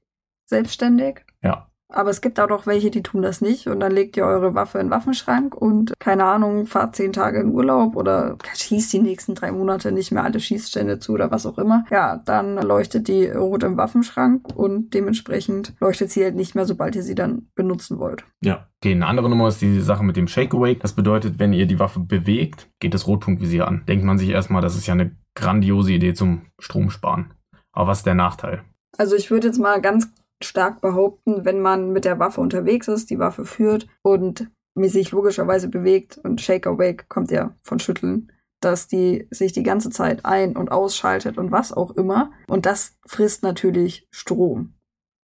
selbstständig. 0.46 1.26
Ja. 1.42 1.69
Aber 1.92 2.12
es 2.12 2.22
gibt 2.22 2.40
auch 2.40 2.50
noch 2.50 2.68
welche, 2.68 2.92
die 2.92 3.02
tun 3.02 3.24
das 3.24 3.42
nicht 3.42 3.68
und 3.68 3.80
dann 3.80 3.92
legt 3.92 4.16
ihr 4.16 4.24
eure 4.24 4.54
Waffe 4.54 4.78
in 4.78 4.88
den 4.88 4.92
Waffenschrank 4.92 5.56
und 5.56 5.94
keine 6.00 6.26
Ahnung, 6.26 6.68
fahrt 6.68 6.96
zehn 6.96 7.14
Tage 7.14 7.40
in 7.40 7.52
Urlaub 7.52 7.96
oder 7.96 8.38
schießt 8.56 8.94
die 8.94 9.00
nächsten 9.00 9.34
drei 9.34 9.52
Monate 9.52 9.92
nicht 9.92 10.12
mehr 10.12 10.24
alle 10.24 10.40
Schießstände 10.40 11.00
zu 11.00 11.14
oder 11.14 11.32
was 11.32 11.48
auch 11.48 11.58
immer. 11.58 11.86
Ja, 11.90 12.22
dann 12.26 12.58
leuchtet 12.58 13.08
die 13.08 13.26
rot 13.28 13.64
im 13.64 13.78
Waffenschrank 13.78 14.56
und 14.56 14.94
dementsprechend 14.94 15.74
leuchtet 15.80 16.12
sie 16.12 16.24
halt 16.24 16.36
nicht 16.36 16.54
mehr, 16.54 16.66
sobald 16.66 16.96
ihr 16.96 17.04
sie 17.04 17.16
dann 17.16 17.48
benutzen 17.56 17.98
wollt. 17.98 18.24
Ja. 18.42 18.68
Okay, 18.82 18.94
eine 18.94 19.08
andere 19.08 19.30
Nummer 19.30 19.50
ist 19.50 19.62
die 19.62 19.82
Sache 19.82 20.06
mit 20.06 20.16
dem 20.16 20.30
Shake 20.30 20.54
Awake. 20.54 20.80
Das 20.80 20.94
bedeutet, 20.94 21.38
wenn 21.38 21.52
ihr 21.52 21.66
die 21.66 21.80
Waffe 21.80 22.00
bewegt, 22.00 22.70
geht 22.80 22.94
das 22.94 23.08
Rotpunktvisier 23.08 23.68
an. 23.68 23.84
Denkt 23.90 24.06
man 24.06 24.18
sich 24.18 24.30
erstmal, 24.30 24.62
das 24.62 24.78
ist 24.78 24.88
ja 24.88 24.94
eine 24.94 25.18
grandiose 25.36 25.92
Idee 25.92 26.14
zum 26.14 26.44
Stromsparen. 26.60 27.34
Aber 27.74 27.88
was 27.88 28.00
ist 28.00 28.06
der 28.06 28.16
Nachteil? 28.16 28.64
Also 28.98 29.16
ich 29.16 29.32
würde 29.32 29.48
jetzt 29.48 29.60
mal 29.60 29.82
ganz 29.82 30.08
stark 30.42 30.82
behaupten, 30.82 31.46
wenn 31.46 31.60
man 31.62 31.92
mit 31.92 32.06
der 32.06 32.20
Waffe 32.20 32.42
unterwegs 32.42 32.88
ist, 32.88 33.10
die 33.10 33.20
Waffe 33.20 33.46
führt 33.46 33.88
und 34.02 34.50
sich 34.76 35.12
logischerweise 35.12 35.68
bewegt 35.68 36.18
und 36.24 36.42
Shake 36.42 36.68
Awake 36.68 37.06
kommt 37.10 37.32
ja 37.32 37.56
von 37.64 37.80
Schütteln, 37.80 38.32
dass 38.62 38.88
die 38.88 39.28
sich 39.32 39.52
die 39.52 39.64
ganze 39.64 39.90
Zeit 39.90 40.26
ein- 40.26 40.56
und 40.56 40.72
ausschaltet 40.72 41.38
und 41.38 41.52
was 41.52 41.74
auch 41.74 41.92
immer. 41.92 42.32
Und 42.48 42.66
das 42.66 42.98
frisst 43.06 43.44
natürlich 43.44 44.08
Strom. 44.12 44.76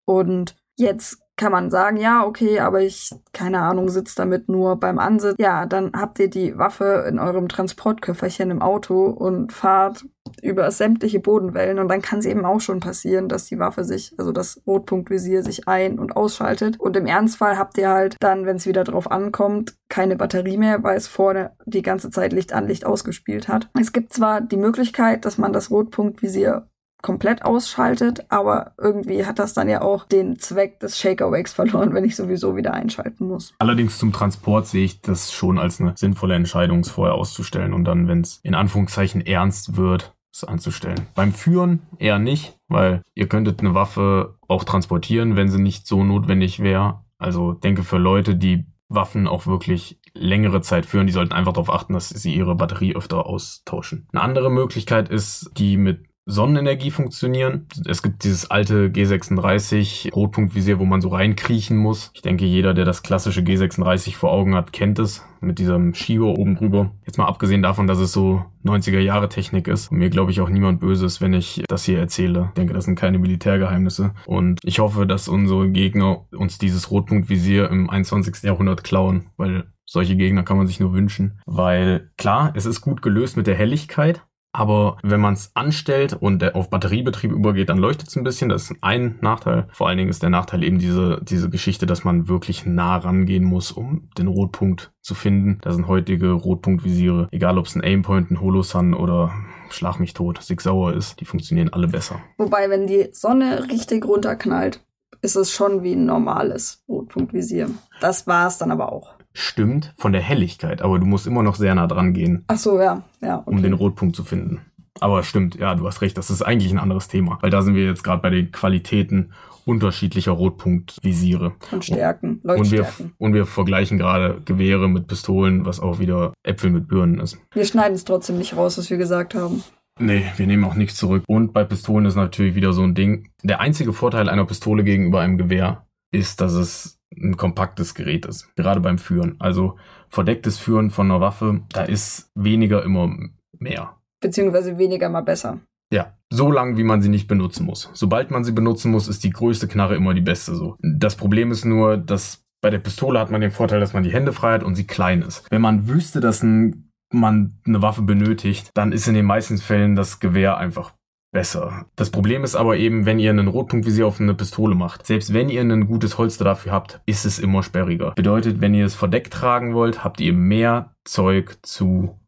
Und 0.04 0.56
jetzt 0.76 1.20
kann 1.36 1.52
man 1.52 1.70
sagen, 1.70 1.98
ja, 1.98 2.24
okay, 2.24 2.60
aber 2.60 2.80
ich, 2.80 3.14
keine 3.32 3.60
Ahnung, 3.60 3.88
sitze 3.88 4.16
damit 4.16 4.48
nur 4.48 4.76
beim 4.76 4.98
Ansitz. 4.98 5.36
Ja, 5.38 5.66
dann 5.66 5.92
habt 5.94 6.18
ihr 6.18 6.28
die 6.28 6.56
Waffe 6.56 7.04
in 7.08 7.18
eurem 7.18 7.48
Transportköfferchen 7.48 8.50
im 8.50 8.62
Auto 8.62 9.06
und 9.06 9.52
fahrt 9.52 10.06
über 10.42 10.70
sämtliche 10.70 11.20
Bodenwellen 11.20 11.78
und 11.78 11.88
dann 11.88 12.02
kann 12.02 12.18
es 12.18 12.26
eben 12.26 12.44
auch 12.44 12.60
schon 12.60 12.80
passieren, 12.80 13.28
dass 13.28 13.46
die 13.46 13.58
Waffe 13.58 13.84
sich, 13.84 14.14
also 14.18 14.32
das 14.32 14.62
Rotpunktvisier 14.66 15.42
sich 15.42 15.68
ein- 15.68 15.98
und 15.98 16.16
ausschaltet. 16.16 16.78
Und 16.80 16.96
im 16.96 17.06
Ernstfall 17.06 17.58
habt 17.58 17.78
ihr 17.78 17.88
halt 17.88 18.16
dann, 18.20 18.46
wenn 18.46 18.56
es 18.56 18.66
wieder 18.66 18.84
drauf 18.84 19.10
ankommt, 19.10 19.74
keine 19.88 20.16
Batterie 20.16 20.56
mehr, 20.56 20.82
weil 20.82 20.96
es 20.96 21.08
vorne 21.08 21.52
die 21.64 21.82
ganze 21.82 22.10
Zeit 22.10 22.32
Licht 22.32 22.52
an 22.52 22.66
Licht 22.66 22.84
ausgespielt 22.84 23.48
hat. 23.48 23.68
Es 23.78 23.92
gibt 23.92 24.12
zwar 24.12 24.40
die 24.40 24.56
Möglichkeit, 24.56 25.24
dass 25.24 25.38
man 25.38 25.52
das 25.52 25.70
Rotpunktvisier 25.70 26.68
komplett 27.02 27.44
ausschaltet, 27.44 28.26
aber 28.30 28.72
irgendwie 28.78 29.24
hat 29.26 29.38
das 29.38 29.54
dann 29.54 29.68
ja 29.68 29.80
auch 29.80 30.06
den 30.06 30.40
Zweck 30.40 30.80
des 30.80 30.98
Shaker-Wakes 30.98 31.52
verloren, 31.52 31.94
wenn 31.94 32.04
ich 32.04 32.16
sowieso 32.16 32.56
wieder 32.56 32.74
einschalten 32.74 33.28
muss. 33.28 33.54
Allerdings 33.60 33.98
zum 33.98 34.12
Transport 34.12 34.66
sehe 34.66 34.84
ich 34.84 35.02
das 35.02 35.32
schon 35.32 35.58
als 35.58 35.80
eine 35.80 35.92
sinnvolle 35.96 36.34
Entscheidung, 36.34 36.80
es 36.80 36.90
vorher 36.90 37.14
auszustellen 37.14 37.72
und 37.72 37.84
dann, 37.84 38.08
wenn 38.08 38.22
es 38.22 38.40
in 38.42 38.56
Anführungszeichen 38.56 39.24
ernst 39.24 39.76
wird, 39.76 40.15
anzustellen. 40.44 41.06
Beim 41.14 41.32
Führen 41.32 41.82
eher 41.98 42.18
nicht, 42.18 42.58
weil 42.68 43.02
ihr 43.14 43.28
könntet 43.28 43.60
eine 43.60 43.74
Waffe 43.74 44.38
auch 44.48 44.64
transportieren, 44.64 45.36
wenn 45.36 45.48
sie 45.48 45.60
nicht 45.60 45.86
so 45.86 46.04
notwendig 46.04 46.60
wäre. 46.60 47.04
Also 47.18 47.52
denke 47.52 47.82
für 47.82 47.98
Leute, 47.98 48.36
die 48.36 48.66
Waffen 48.88 49.26
auch 49.26 49.46
wirklich 49.46 50.00
längere 50.14 50.60
Zeit 50.60 50.86
führen, 50.86 51.06
die 51.06 51.12
sollten 51.12 51.32
einfach 51.32 51.52
darauf 51.52 51.72
achten, 51.72 51.92
dass 51.92 52.08
sie 52.08 52.34
ihre 52.34 52.54
Batterie 52.54 52.94
öfter 52.94 53.26
austauschen. 53.26 54.08
Eine 54.12 54.22
andere 54.22 54.50
Möglichkeit 54.50 55.08
ist, 55.08 55.50
die 55.56 55.76
mit 55.76 56.06
Sonnenenergie 56.28 56.90
funktionieren. 56.90 57.66
Es 57.86 58.02
gibt 58.02 58.24
dieses 58.24 58.50
alte 58.50 58.88
G36 58.88 60.12
Rotpunktvisier, 60.12 60.80
wo 60.80 60.84
man 60.84 61.00
so 61.00 61.08
reinkriechen 61.08 61.76
muss. 61.76 62.10
Ich 62.14 62.22
denke, 62.22 62.44
jeder, 62.44 62.74
der 62.74 62.84
das 62.84 63.04
klassische 63.04 63.42
G36 63.42 64.16
vor 64.16 64.32
Augen 64.32 64.56
hat, 64.56 64.72
kennt 64.72 64.98
es 64.98 65.24
mit 65.40 65.60
diesem 65.60 65.94
Schieber 65.94 66.36
oben 66.36 66.56
drüber. 66.56 66.90
Jetzt 67.06 67.18
mal 67.18 67.26
abgesehen 67.26 67.62
davon, 67.62 67.86
dass 67.86 68.00
es 68.00 68.12
so 68.12 68.44
90er 68.64 68.98
Jahre 68.98 69.28
Technik 69.28 69.68
ist 69.68 69.92
und 69.92 69.98
mir 69.98 70.10
glaube 70.10 70.32
ich 70.32 70.40
auch 70.40 70.48
niemand 70.48 70.80
böse 70.80 71.06
ist, 71.06 71.20
wenn 71.20 71.32
ich 71.32 71.62
das 71.68 71.84
hier 71.84 72.00
erzähle. 72.00 72.46
Ich 72.48 72.54
denke, 72.54 72.74
das 72.74 72.86
sind 72.86 72.98
keine 72.98 73.20
Militärgeheimnisse 73.20 74.12
und 74.26 74.58
ich 74.64 74.80
hoffe, 74.80 75.06
dass 75.06 75.28
unsere 75.28 75.70
Gegner 75.70 76.26
uns 76.36 76.58
dieses 76.58 76.90
Rotpunktvisier 76.90 77.70
im 77.70 77.88
21. 77.88 78.42
Jahrhundert 78.42 78.82
klauen, 78.82 79.26
weil 79.36 79.70
solche 79.84 80.16
Gegner 80.16 80.42
kann 80.42 80.56
man 80.56 80.66
sich 80.66 80.80
nur 80.80 80.92
wünschen, 80.92 81.40
weil 81.46 82.10
klar, 82.16 82.52
es 82.56 82.66
ist 82.66 82.80
gut 82.80 83.02
gelöst 83.02 83.36
mit 83.36 83.46
der 83.46 83.54
Helligkeit, 83.54 84.22
aber 84.56 84.96
wenn 85.02 85.20
man 85.20 85.34
es 85.34 85.50
anstellt 85.52 86.16
und 86.18 86.54
auf 86.54 86.70
Batteriebetrieb 86.70 87.30
übergeht, 87.30 87.68
dann 87.68 87.76
leuchtet 87.76 88.08
es 88.08 88.16
ein 88.16 88.24
bisschen. 88.24 88.48
Das 88.48 88.70
ist 88.70 88.76
ein 88.80 89.18
Nachteil. 89.20 89.68
Vor 89.70 89.86
allen 89.86 89.98
Dingen 89.98 90.08
ist 90.08 90.22
der 90.22 90.30
Nachteil 90.30 90.64
eben 90.64 90.78
diese, 90.78 91.20
diese 91.22 91.50
Geschichte, 91.50 91.84
dass 91.84 92.04
man 92.04 92.26
wirklich 92.26 92.64
nah 92.64 92.96
rangehen 92.96 93.44
muss, 93.44 93.70
um 93.70 94.08
den 94.16 94.28
Rotpunkt 94.28 94.92
zu 95.02 95.14
finden. 95.14 95.58
Da 95.60 95.74
sind 95.74 95.88
heutige 95.88 96.32
Rotpunktvisiere, 96.32 97.28
egal 97.32 97.58
ob 97.58 97.66
es 97.66 97.74
ein 97.74 97.84
Aimpoint, 97.84 98.30
ein 98.30 98.40
Holosun 98.40 98.94
oder 98.94 99.34
Schlag 99.68 100.00
mich 100.00 100.14
tot, 100.14 100.42
Sig 100.42 100.62
Sauer 100.62 100.94
ist, 100.94 101.20
die 101.20 101.26
funktionieren 101.26 101.72
alle 101.74 101.88
besser. 101.88 102.20
Wobei, 102.38 102.70
wenn 102.70 102.86
die 102.86 103.08
Sonne 103.12 103.68
richtig 103.68 104.06
runterknallt, 104.06 104.80
ist 105.20 105.36
es 105.36 105.52
schon 105.52 105.82
wie 105.82 105.92
ein 105.92 106.06
normales 106.06 106.82
Rotpunktvisier. 106.88 107.68
Das 108.00 108.26
war 108.26 108.46
es 108.46 108.56
dann 108.56 108.70
aber 108.70 108.90
auch 108.90 109.15
stimmt 109.36 109.92
von 109.96 110.12
der 110.12 110.22
Helligkeit, 110.22 110.82
aber 110.82 110.98
du 110.98 111.06
musst 111.06 111.26
immer 111.26 111.42
noch 111.42 111.54
sehr 111.54 111.74
nah 111.74 111.86
dran 111.86 112.12
gehen. 112.12 112.44
Ach 112.48 112.58
so, 112.58 112.80
ja, 112.80 113.02
ja. 113.20 113.38
Okay. 113.38 113.50
Um 113.50 113.62
den 113.62 113.72
Rotpunkt 113.74 114.16
zu 114.16 114.24
finden. 114.24 114.60
Aber 114.98 115.22
stimmt, 115.22 115.56
ja, 115.56 115.74
du 115.74 115.86
hast 115.86 116.00
recht, 116.00 116.16
das 116.16 116.30
ist 116.30 116.42
eigentlich 116.42 116.72
ein 116.72 116.78
anderes 116.78 117.08
Thema, 117.08 117.38
weil 117.42 117.50
da 117.50 117.60
sind 117.60 117.74
wir 117.74 117.84
jetzt 117.84 118.02
gerade 118.02 118.22
bei 118.22 118.30
den 118.30 118.50
Qualitäten 118.50 119.32
unterschiedlicher 119.66 120.32
Rotpunktvisiere. 120.32 121.52
Und 121.72 121.84
Stärken, 121.84 122.40
und 122.44 122.70
wir, 122.70 122.86
und 123.18 123.34
wir 123.34 123.46
vergleichen 123.46 123.98
gerade 123.98 124.40
Gewehre 124.44 124.88
mit 124.88 125.06
Pistolen, 125.06 125.66
was 125.66 125.80
auch 125.80 125.98
wieder 125.98 126.32
Äpfel 126.44 126.70
mit 126.70 126.88
Birnen 126.88 127.18
ist. 127.18 127.38
Wir 127.52 127.64
schneiden 127.64 127.94
es 127.94 128.04
trotzdem 128.04 128.38
nicht 128.38 128.56
raus, 128.56 128.78
was 128.78 128.88
wir 128.88 128.96
gesagt 128.96 129.34
haben. 129.34 129.62
Nee, 129.98 130.24
wir 130.36 130.46
nehmen 130.46 130.64
auch 130.64 130.74
nichts 130.74 130.96
zurück. 130.96 131.24
Und 131.26 131.52
bei 131.52 131.64
Pistolen 131.64 132.04
ist 132.04 132.16
natürlich 132.16 132.54
wieder 132.54 132.72
so 132.72 132.82
ein 132.82 132.94
Ding. 132.94 133.30
Der 133.42 133.60
einzige 133.60 133.92
Vorteil 133.92 134.28
einer 134.28 134.44
Pistole 134.44 134.84
gegenüber 134.84 135.20
einem 135.20 135.38
Gewehr 135.38 135.86
ist, 136.12 136.40
dass 136.40 136.52
es 136.52 136.98
ein 137.16 137.36
kompaktes 137.36 137.94
Gerät 137.94 138.26
ist, 138.26 138.54
gerade 138.56 138.80
beim 138.80 138.98
Führen. 138.98 139.36
Also 139.38 139.76
verdecktes 140.08 140.58
Führen 140.58 140.90
von 140.90 141.10
einer 141.10 141.20
Waffe, 141.20 141.62
da 141.72 141.82
ist 141.82 142.30
weniger 142.34 142.82
immer 142.82 143.14
mehr. 143.58 143.96
Beziehungsweise 144.20 144.78
weniger 144.78 145.08
mal 145.08 145.22
besser. 145.22 145.60
Ja, 145.92 146.14
so 146.30 146.50
lang, 146.50 146.76
wie 146.76 146.84
man 146.84 147.00
sie 147.00 147.08
nicht 147.08 147.28
benutzen 147.28 147.64
muss. 147.64 147.90
Sobald 147.94 148.30
man 148.30 148.44
sie 148.44 148.52
benutzen 148.52 148.90
muss, 148.90 149.08
ist 149.08 149.22
die 149.24 149.30
größte 149.30 149.68
Knarre 149.68 149.94
immer 149.94 150.14
die 150.14 150.20
beste 150.20 150.54
so. 150.54 150.76
Das 150.80 151.16
Problem 151.16 151.50
ist 151.50 151.64
nur, 151.64 151.96
dass 151.96 152.44
bei 152.60 152.70
der 152.70 152.78
Pistole 152.78 153.20
hat 153.20 153.30
man 153.30 153.40
den 153.40 153.52
Vorteil, 153.52 153.80
dass 153.80 153.92
man 153.92 154.02
die 154.02 154.12
Hände 154.12 154.32
frei 154.32 154.54
hat 154.54 154.64
und 154.64 154.74
sie 154.74 154.86
klein 154.86 155.22
ist. 155.22 155.46
Wenn 155.50 155.62
man 155.62 155.88
wüsste, 155.88 156.20
dass 156.20 156.42
ein, 156.42 156.90
man 157.12 157.60
eine 157.64 157.82
Waffe 157.82 158.02
benötigt, 158.02 158.70
dann 158.74 158.92
ist 158.92 159.06
in 159.06 159.14
den 159.14 159.26
meisten 159.26 159.58
Fällen 159.58 159.94
das 159.94 160.18
Gewehr 160.18 160.56
einfach 160.56 160.92
besser. 161.32 161.86
Das 161.96 162.10
Problem 162.10 162.44
ist 162.44 162.54
aber 162.54 162.76
eben, 162.76 163.04
wenn 163.06 163.18
ihr 163.18 163.30
einen 163.30 163.48
Rotpunktvisier 163.48 164.06
auf 164.06 164.20
eine 164.20 164.34
Pistole 164.34 164.74
macht, 164.74 165.06
selbst 165.06 165.32
wenn 165.32 165.48
ihr 165.48 165.60
ein 165.60 165.86
gutes 165.86 166.18
Holster 166.18 166.44
dafür 166.44 166.72
habt, 166.72 167.00
ist 167.06 167.24
es 167.24 167.38
immer 167.38 167.62
sperriger. 167.62 168.12
Bedeutet, 168.12 168.60
wenn 168.60 168.74
ihr 168.74 168.86
es 168.86 168.94
verdeckt 168.94 169.32
tragen 169.32 169.74
wollt, 169.74 170.04
habt 170.04 170.20
ihr 170.20 170.32
mehr 170.32 170.94
Zeug 171.04 171.58
zu 171.62 172.18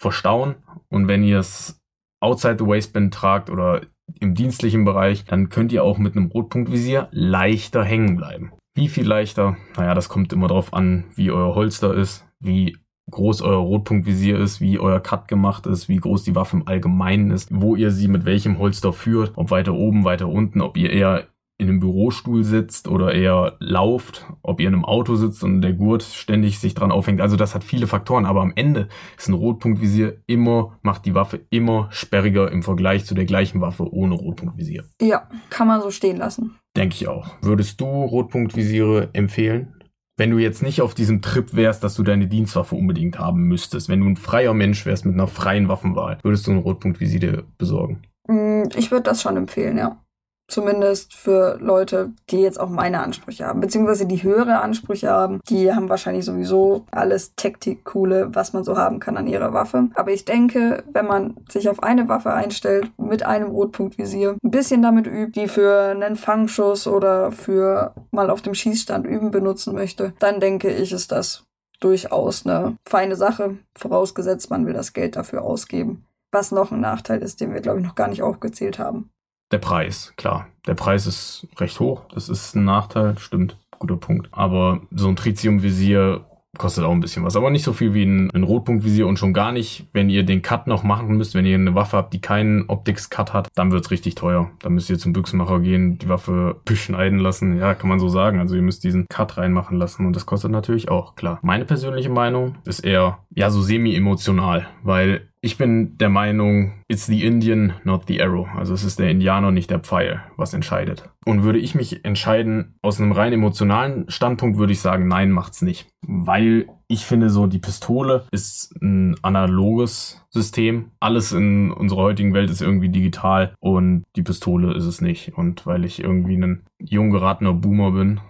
verstauen 0.00 0.56
und 0.88 1.08
wenn 1.08 1.22
ihr 1.22 1.38
es 1.38 1.80
outside 2.20 2.56
the 2.58 2.66
waistband 2.66 3.14
tragt 3.14 3.50
oder 3.50 3.82
im 4.20 4.34
dienstlichen 4.34 4.84
Bereich, 4.84 5.24
dann 5.24 5.48
könnt 5.48 5.72
ihr 5.72 5.84
auch 5.84 5.98
mit 5.98 6.16
einem 6.16 6.26
Rotpunktvisier 6.26 7.08
leichter 7.10 7.84
hängen 7.84 8.16
bleiben. 8.16 8.52
Wie 8.74 8.88
viel 8.88 9.06
leichter? 9.06 9.56
Naja, 9.76 9.94
das 9.94 10.08
kommt 10.08 10.32
immer 10.32 10.48
darauf 10.48 10.72
an, 10.72 11.04
wie 11.14 11.30
euer 11.30 11.54
Holster 11.54 11.94
ist, 11.94 12.26
wie 12.40 12.76
groß 13.10 13.42
euer 13.42 13.58
Rotpunktvisier 13.58 14.38
ist, 14.38 14.60
wie 14.60 14.78
euer 14.78 15.00
Cut 15.00 15.28
gemacht 15.28 15.66
ist, 15.66 15.88
wie 15.88 15.96
groß 15.96 16.24
die 16.24 16.34
Waffe 16.34 16.56
im 16.56 16.68
Allgemeinen 16.68 17.30
ist, 17.30 17.48
wo 17.52 17.76
ihr 17.76 17.90
sie 17.90 18.08
mit 18.08 18.24
welchem 18.24 18.58
Holster 18.58 18.92
führt, 18.92 19.32
ob 19.36 19.50
weiter 19.50 19.74
oben, 19.74 20.04
weiter 20.04 20.28
unten, 20.28 20.60
ob 20.60 20.76
ihr 20.76 20.90
eher 20.90 21.26
in 21.60 21.68
einem 21.68 21.80
Bürostuhl 21.80 22.44
sitzt 22.44 22.86
oder 22.86 23.12
eher 23.12 23.56
lauft, 23.58 24.26
ob 24.42 24.60
ihr 24.60 24.68
in 24.68 24.74
einem 24.74 24.84
Auto 24.84 25.16
sitzt 25.16 25.42
und 25.42 25.60
der 25.60 25.72
Gurt 25.72 26.04
ständig 26.04 26.60
sich 26.60 26.74
dran 26.74 26.92
aufhängt. 26.92 27.20
Also 27.20 27.34
das 27.34 27.54
hat 27.54 27.64
viele 27.64 27.88
Faktoren, 27.88 28.26
aber 28.26 28.42
am 28.42 28.52
Ende 28.54 28.86
ist 29.16 29.28
ein 29.28 29.34
Rotpunktvisier 29.34 30.18
immer, 30.26 30.78
macht 30.82 31.04
die 31.04 31.14
Waffe 31.14 31.40
immer 31.50 31.88
sperriger 31.90 32.50
im 32.52 32.62
Vergleich 32.62 33.04
zu 33.06 33.14
der 33.16 33.24
gleichen 33.24 33.60
Waffe 33.60 33.92
ohne 33.92 34.14
Rotpunktvisier. 34.14 34.84
Ja, 35.02 35.28
kann 35.50 35.66
man 35.66 35.80
so 35.80 35.90
stehen 35.90 36.16
lassen. 36.16 36.54
Denke 36.76 36.94
ich 36.94 37.08
auch. 37.08 37.34
Würdest 37.42 37.80
du 37.80 37.86
Rotpunktvisiere 37.86 39.08
empfehlen? 39.12 39.74
Wenn 40.18 40.30
du 40.32 40.38
jetzt 40.38 40.64
nicht 40.64 40.82
auf 40.82 40.94
diesem 40.94 41.22
Trip 41.22 41.54
wärst, 41.54 41.84
dass 41.84 41.94
du 41.94 42.02
deine 42.02 42.26
Dienstwaffe 42.26 42.74
unbedingt 42.74 43.20
haben 43.20 43.44
müsstest, 43.44 43.88
wenn 43.88 44.00
du 44.00 44.06
ein 44.06 44.16
freier 44.16 44.52
Mensch 44.52 44.84
wärst 44.84 45.06
mit 45.06 45.14
einer 45.14 45.28
freien 45.28 45.68
Waffenwahl, 45.68 46.18
würdest 46.22 46.44
du 46.48 46.50
ein 46.50 46.58
Rotpunktvisier 46.58 47.20
dir 47.20 47.44
besorgen? 47.56 48.02
Mm, 48.26 48.64
Ich 48.74 48.90
würde 48.90 49.04
das 49.04 49.22
schon 49.22 49.36
empfehlen, 49.36 49.78
ja. 49.78 50.02
Zumindest 50.48 51.14
für 51.14 51.58
Leute, 51.60 52.12
die 52.30 52.40
jetzt 52.40 52.58
auch 52.58 52.70
meine 52.70 53.00
Ansprüche 53.00 53.46
haben, 53.46 53.60
beziehungsweise 53.60 54.06
die 54.06 54.22
höhere 54.22 54.60
Ansprüche 54.60 55.10
haben. 55.10 55.40
Die 55.48 55.74
haben 55.74 55.90
wahrscheinlich 55.90 56.24
sowieso 56.24 56.86
alles 56.90 57.34
Taktik-Coole, 57.36 58.34
was 58.34 58.54
man 58.54 58.64
so 58.64 58.78
haben 58.78 58.98
kann 58.98 59.18
an 59.18 59.26
ihrer 59.26 59.52
Waffe. 59.52 59.88
Aber 59.94 60.10
ich 60.10 60.24
denke, 60.24 60.82
wenn 60.90 61.06
man 61.06 61.36
sich 61.50 61.68
auf 61.68 61.82
eine 61.82 62.08
Waffe 62.08 62.32
einstellt, 62.32 62.90
mit 62.96 63.24
einem 63.24 63.50
Rotpunktvisier, 63.50 64.36
ein 64.42 64.50
bisschen 64.50 64.80
damit 64.80 65.06
übt, 65.06 65.38
die 65.38 65.48
für 65.48 65.90
einen 65.90 66.16
Fangschuss 66.16 66.86
oder 66.86 67.30
für 67.30 67.92
mal 68.10 68.30
auf 68.30 68.40
dem 68.40 68.54
Schießstand 68.54 69.06
üben 69.06 69.30
benutzen 69.30 69.74
möchte, 69.74 70.14
dann 70.18 70.40
denke 70.40 70.70
ich, 70.70 70.92
ist 70.92 71.12
das 71.12 71.44
durchaus 71.80 72.46
eine 72.46 72.76
feine 72.88 73.16
Sache, 73.16 73.58
vorausgesetzt 73.76 74.50
man 74.50 74.66
will 74.66 74.72
das 74.72 74.94
Geld 74.94 75.16
dafür 75.16 75.42
ausgeben. 75.42 76.06
Was 76.32 76.52
noch 76.52 76.72
ein 76.72 76.80
Nachteil 76.80 77.22
ist, 77.22 77.40
den 77.40 77.52
wir, 77.52 77.60
glaube 77.60 77.80
ich, 77.80 77.86
noch 77.86 77.94
gar 77.94 78.08
nicht 78.08 78.22
aufgezählt 78.22 78.78
haben. 78.78 79.10
Der 79.50 79.58
Preis, 79.58 80.12
klar. 80.16 80.46
Der 80.66 80.74
Preis 80.74 81.06
ist 81.06 81.46
recht 81.58 81.80
hoch. 81.80 82.04
Das 82.12 82.28
ist 82.28 82.54
ein 82.54 82.64
Nachteil, 82.64 83.18
stimmt. 83.18 83.56
Guter 83.78 83.96
Punkt. 83.96 84.28
Aber 84.32 84.82
so 84.90 85.08
ein 85.08 85.16
Tritium-Visier 85.16 86.24
kostet 86.56 86.84
auch 86.84 86.92
ein 86.92 87.00
bisschen 87.00 87.24
was. 87.24 87.36
Aber 87.36 87.50
nicht 87.50 87.64
so 87.64 87.72
viel 87.72 87.94
wie 87.94 88.04
ein, 88.04 88.30
ein 88.32 88.42
Rotpunktvisier 88.42 89.06
und 89.06 89.18
schon 89.18 89.32
gar 89.32 89.52
nicht, 89.52 89.86
wenn 89.92 90.10
ihr 90.10 90.24
den 90.24 90.42
Cut 90.42 90.66
noch 90.66 90.82
machen 90.82 91.16
müsst. 91.16 91.34
Wenn 91.34 91.46
ihr 91.46 91.54
eine 91.54 91.74
Waffe 91.74 91.96
habt, 91.96 92.12
die 92.12 92.20
keinen 92.20 92.68
Optics-Cut 92.68 93.32
hat, 93.32 93.48
dann 93.54 93.70
wird's 93.72 93.90
richtig 93.90 94.14
teuer. 94.16 94.50
Dann 94.60 94.74
müsst 94.74 94.90
ihr 94.90 94.98
zum 94.98 95.12
Büchsenmacher 95.12 95.60
gehen, 95.60 95.98
die 95.98 96.08
Waffe 96.08 96.56
beschneiden 96.64 97.18
lassen. 97.18 97.58
Ja, 97.58 97.74
kann 97.74 97.88
man 97.88 98.00
so 98.00 98.08
sagen. 98.08 98.40
Also 98.40 98.56
ihr 98.56 98.62
müsst 98.62 98.84
diesen 98.84 99.06
Cut 99.08 99.36
reinmachen 99.36 99.78
lassen 99.78 100.06
und 100.06 100.14
das 100.14 100.26
kostet 100.26 100.50
natürlich 100.50 100.90
auch, 100.90 101.14
klar. 101.14 101.38
Meine 101.42 101.64
persönliche 101.64 102.10
Meinung 102.10 102.56
ist 102.64 102.80
eher, 102.80 103.18
ja, 103.30 103.50
so 103.50 103.62
semi-emotional, 103.62 104.66
weil 104.82 105.27
ich 105.40 105.56
bin 105.56 105.96
der 105.98 106.08
Meinung, 106.08 106.72
it's 106.88 107.06
the 107.06 107.24
Indian, 107.24 107.74
not 107.84 108.04
the 108.08 108.20
arrow. 108.20 108.48
Also 108.56 108.74
es 108.74 108.84
ist 108.84 108.98
der 108.98 109.10
Indianer, 109.10 109.50
nicht 109.50 109.70
der 109.70 109.78
Pfeil, 109.78 110.22
was 110.36 110.54
entscheidet. 110.54 111.08
Und 111.24 111.42
würde 111.44 111.58
ich 111.58 111.74
mich 111.74 112.04
entscheiden, 112.04 112.78
aus 112.82 113.00
einem 113.00 113.12
rein 113.12 113.32
emotionalen 113.32 114.08
Standpunkt 114.10 114.58
würde 114.58 114.72
ich 114.72 114.80
sagen, 114.80 115.06
nein, 115.08 115.30
macht's 115.30 115.62
nicht. 115.62 115.86
Weil 116.06 116.68
ich 116.88 117.04
finde 117.04 117.30
so, 117.30 117.46
die 117.46 117.58
Pistole 117.58 118.26
ist 118.30 118.74
ein 118.82 119.16
analoges 119.22 120.24
System. 120.30 120.90
Alles 121.00 121.32
in 121.32 121.70
unserer 121.70 122.02
heutigen 122.02 122.34
Welt 122.34 122.50
ist 122.50 122.62
irgendwie 122.62 122.88
digital 122.88 123.54
und 123.60 124.04
die 124.16 124.22
Pistole 124.22 124.74
ist 124.74 124.84
es 124.84 125.00
nicht. 125.00 125.36
Und 125.36 125.66
weil 125.66 125.84
ich 125.84 126.02
irgendwie 126.02 126.36
ein 126.36 126.64
jung 126.78 127.10
geratener 127.10 127.52
Boomer 127.52 127.92
bin, 127.92 128.20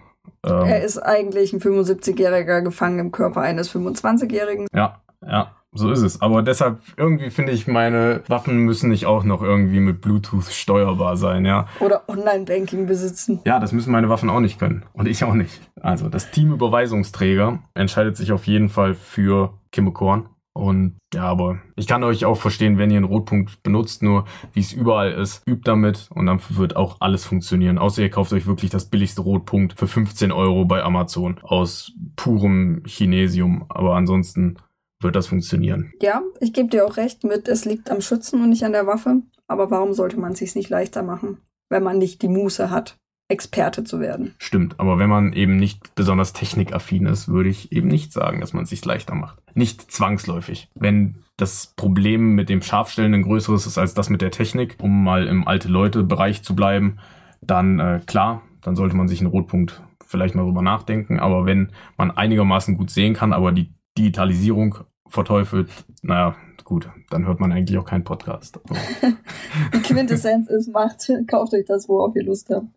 ähm, 0.45 0.65
Er 0.65 0.83
ist 0.83 0.97
eigentlich 0.99 1.53
ein 1.53 1.59
75-Jähriger 1.59 2.61
gefangen 2.61 2.99
im 2.99 3.11
Körper 3.11 3.41
eines 3.41 3.73
25-Jährigen. 3.73 4.67
Ja, 4.73 5.01
ja, 5.21 5.51
so 5.79 5.91
ist 5.91 6.01
es. 6.01 6.21
Aber 6.21 6.43
deshalb 6.43 6.79
irgendwie 6.97 7.29
finde 7.29 7.51
ich, 7.51 7.67
meine 7.67 8.23
Waffen 8.27 8.59
müssen 8.59 8.89
nicht 8.89 9.05
auch 9.05 9.23
noch 9.23 9.41
irgendwie 9.41 9.79
mit 9.79 10.01
Bluetooth 10.01 10.45
steuerbar 10.45 11.17
sein, 11.17 11.45
ja. 11.45 11.67
Oder 11.79 12.03
Online-Banking 12.07 12.85
besitzen. 12.85 13.39
Ja, 13.45 13.59
das 13.59 13.71
müssen 13.71 13.91
meine 13.91 14.09
Waffen 14.09 14.29
auch 14.29 14.39
nicht 14.39 14.59
können. 14.59 14.83
Und 14.93 15.07
ich 15.07 15.23
auch 15.23 15.33
nicht. 15.33 15.61
Also 15.81 16.09
das 16.09 16.31
Team 16.31 16.51
Überweisungsträger 16.53 17.59
entscheidet 17.73 18.17
sich 18.17 18.31
auf 18.31 18.47
jeden 18.47 18.69
Fall 18.69 18.93
für 18.93 19.53
Kimmekorn. 19.71 20.29
Und 20.59 20.97
ja, 21.13 21.23
aber 21.23 21.59
ich 21.77 21.87
kann 21.87 22.03
euch 22.03 22.25
auch 22.25 22.35
verstehen, 22.35 22.77
wenn 22.77 22.91
ihr 22.91 22.97
einen 22.97 23.05
Rotpunkt 23.05 23.63
benutzt, 23.63 24.03
nur 24.03 24.25
wie 24.51 24.59
es 24.59 24.73
überall 24.73 25.13
ist, 25.13 25.47
übt 25.47 25.61
damit 25.63 26.09
und 26.13 26.25
dann 26.25 26.41
wird 26.49 26.75
auch 26.75 26.97
alles 26.99 27.23
funktionieren. 27.25 27.77
Außer 27.77 28.01
ihr 28.01 28.09
kauft 28.09 28.33
euch 28.33 28.45
wirklich 28.45 28.69
das 28.69 28.89
billigste 28.89 29.21
Rotpunkt 29.21 29.79
für 29.79 29.87
15 29.87 30.33
Euro 30.33 30.65
bei 30.65 30.83
Amazon 30.83 31.39
aus 31.43 31.93
purem 32.17 32.83
Chinesium. 32.85 33.65
Aber 33.69 33.95
ansonsten 33.95 34.57
wird 35.01 35.15
das 35.15 35.27
funktionieren. 35.27 35.93
Ja, 36.01 36.21
ich 36.39 36.53
gebe 36.53 36.69
dir 36.69 36.85
auch 36.85 36.97
recht 36.97 37.23
mit, 37.23 37.47
es 37.47 37.65
liegt 37.65 37.89
am 37.89 38.01
Schützen 38.01 38.41
und 38.41 38.49
nicht 38.49 38.63
an 38.63 38.73
der 38.73 38.87
Waffe. 38.87 39.21
Aber 39.47 39.71
warum 39.71 39.93
sollte 39.93 40.19
man 40.19 40.33
es 40.33 40.39
sich 40.39 40.55
nicht 40.55 40.69
leichter 40.69 41.03
machen, 41.03 41.37
wenn 41.69 41.83
man 41.83 41.97
nicht 41.97 42.21
die 42.21 42.27
Muße 42.27 42.69
hat, 42.69 42.97
Experte 43.29 43.83
zu 43.83 43.99
werden? 43.99 44.35
Stimmt, 44.39 44.79
aber 44.79 44.99
wenn 44.99 45.09
man 45.09 45.33
eben 45.33 45.57
nicht 45.57 45.95
besonders 45.95 46.33
technikaffin 46.33 47.05
ist, 47.05 47.29
würde 47.29 47.49
ich 47.49 47.71
eben 47.71 47.87
nicht 47.87 48.11
sagen, 48.11 48.41
dass 48.41 48.53
man 48.53 48.63
es 48.63 48.69
sich 48.69 48.83
leichter 48.83 49.15
macht. 49.15 49.39
Nicht 49.55 49.91
zwangsläufig. 49.91 50.67
Wenn 50.75 51.23
das 51.37 51.73
Problem 51.75 52.35
mit 52.35 52.49
dem 52.49 52.61
Scharfstellen 52.61 53.13
ein 53.13 53.23
größeres 53.23 53.65
ist 53.65 53.77
als 53.77 53.93
das 53.93 54.09
mit 54.09 54.21
der 54.21 54.31
Technik, 54.31 54.77
um 54.81 55.03
mal 55.03 55.27
im 55.27 55.47
alte 55.47 55.67
Leute-Bereich 55.67 56.43
zu 56.43 56.55
bleiben, 56.55 56.99
dann 57.41 57.79
äh, 57.79 58.01
klar, 58.05 58.41
dann 58.61 58.75
sollte 58.75 58.95
man 58.95 59.07
sich 59.07 59.21
einen 59.21 59.29
Rotpunkt 59.29 59.81
vielleicht 60.05 60.35
mal 60.35 60.43
drüber 60.43 60.61
nachdenken. 60.61 61.19
Aber 61.19 61.45
wenn 61.45 61.71
man 61.97 62.11
einigermaßen 62.11 62.77
gut 62.77 62.89
sehen 62.89 63.13
kann, 63.13 63.31
aber 63.31 63.51
die 63.51 63.73
Digitalisierung 63.97 64.79
verteufelt, 65.09 65.69
naja, 66.01 66.35
gut, 66.63 66.89
dann 67.09 67.25
hört 67.25 67.39
man 67.39 67.51
eigentlich 67.51 67.77
auch 67.77 67.85
keinen 67.85 68.03
Podcast. 68.03 68.59
Die 69.73 69.81
Quintessenz 69.81 70.49
ist, 70.49 70.71
macht, 70.71 71.11
kauft 71.27 71.53
euch 71.53 71.65
das, 71.65 71.89
worauf 71.89 72.15
ihr 72.15 72.23
Lust 72.23 72.49
habt. 72.49 72.67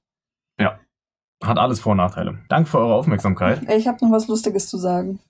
Ja, 0.59 0.81
hat 1.43 1.59
alles 1.59 1.81
Vor- 1.81 1.93
und 1.93 1.99
Nachteile. 1.99 2.39
Danke 2.49 2.71
für 2.71 2.79
eure 2.79 2.95
Aufmerksamkeit. 2.95 3.63
Ich 3.71 3.87
habe 3.87 4.05
noch 4.05 4.13
was 4.13 4.29
Lustiges 4.29 4.69
zu 4.69 4.79
sagen. 4.79 5.21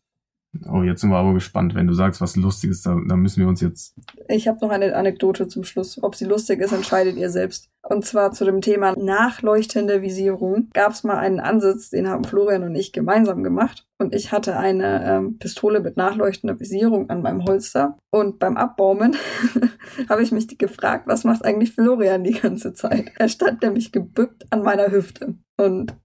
Oh, 0.71 0.83
jetzt 0.83 1.01
sind 1.01 1.11
wir 1.11 1.17
aber 1.17 1.33
gespannt. 1.33 1.75
Wenn 1.75 1.87
du 1.87 1.95
sagst, 1.95 2.21
was 2.21 2.37
Lustiges, 2.37 2.83
da, 2.83 3.01
da 3.09 3.17
müssen 3.17 3.41
wir 3.41 3.49
uns 3.49 3.63
jetzt. 3.63 3.95
Ich 4.29 4.49
habe 4.49 4.59
noch 4.61 4.71
eine 4.71 4.95
Anekdote 4.95 5.49
zum 5.49 5.65
Schluss. 5.65 6.03
Ob 6.03 6.15
sie 6.15 6.27
lustig 6.27 6.61
ist, 6.61 6.73
entscheidet 6.73 7.17
ihr 7.17 7.31
selbst. 7.31 7.71
Und 7.89 8.05
zwar 8.05 8.33
zu 8.33 8.45
dem 8.45 8.61
Thema 8.61 8.95
nachleuchtende 8.97 10.03
Visierung. 10.03 10.69
Gab 10.73 10.93
es 10.93 11.03
mal 11.03 11.19
einen 11.19 11.41
Ansatz, 11.41 11.91
den 11.91 12.09
haben 12.09 12.25
Florian 12.25 12.63
und 12.63 12.77
ich 12.77 12.93
gemeinsam 12.93 13.43
gemacht. 13.43 13.87
Und 13.99 14.15
ich 14.15 14.31
hatte 14.31 14.57
eine 14.57 15.05
ähm, 15.05 15.39
Pistole 15.39 15.81
mit 15.81 15.97
nachleuchtender 15.97 16.61
Visierung 16.61 17.11
an 17.11 17.23
meinem 17.23 17.45
Holster. 17.45 17.99
Und 18.11 18.39
beim 18.39 18.57
Abbaumen 18.57 19.17
habe 20.09 20.23
ich 20.23 20.31
mich 20.31 20.47
gefragt, 20.59 21.07
was 21.07 21.25
macht 21.25 21.45
eigentlich 21.45 21.73
Florian 21.73 22.25
die 22.25 22.39
ganze 22.41 22.73
Zeit? 22.73 23.11
Er 23.17 23.29
stand 23.29 23.63
nämlich 23.63 23.91
gebückt 23.91 24.47
an 24.51 24.63
meiner 24.63 24.91
Hüfte. 24.91 25.35
Und 25.57 25.97